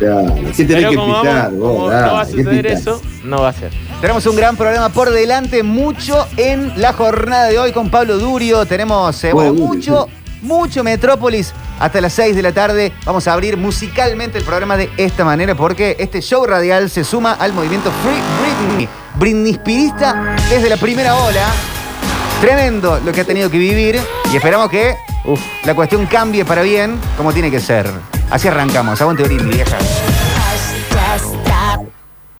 [0.64, 1.77] tenés Pero que como, pitar, vamos- vos?
[1.77, 3.71] como dale, no va a ¿qué suceder eso, no va a ser.
[4.01, 8.64] Tenemos un gran programa por delante, mucho en la jornada de hoy con Pablo Durio.
[8.66, 10.09] Tenemos eh, bueno, Durio, mucho,
[10.43, 11.53] mucho Metrópolis.
[11.78, 15.55] Hasta las 6 de la tarde vamos a abrir musicalmente el programa de esta manera
[15.55, 18.88] porque este show radial se suma al movimiento Free Britney.
[19.16, 21.47] Britney Spirista desde la primera ola.
[22.41, 24.01] Tremendo lo que ha tenido que vivir
[24.32, 24.97] y esperamos que
[25.64, 27.91] la cuestión cambie para bien como tiene que ser.
[28.30, 29.01] Así arrancamos.
[29.01, 29.76] Aguante Britney, vieja.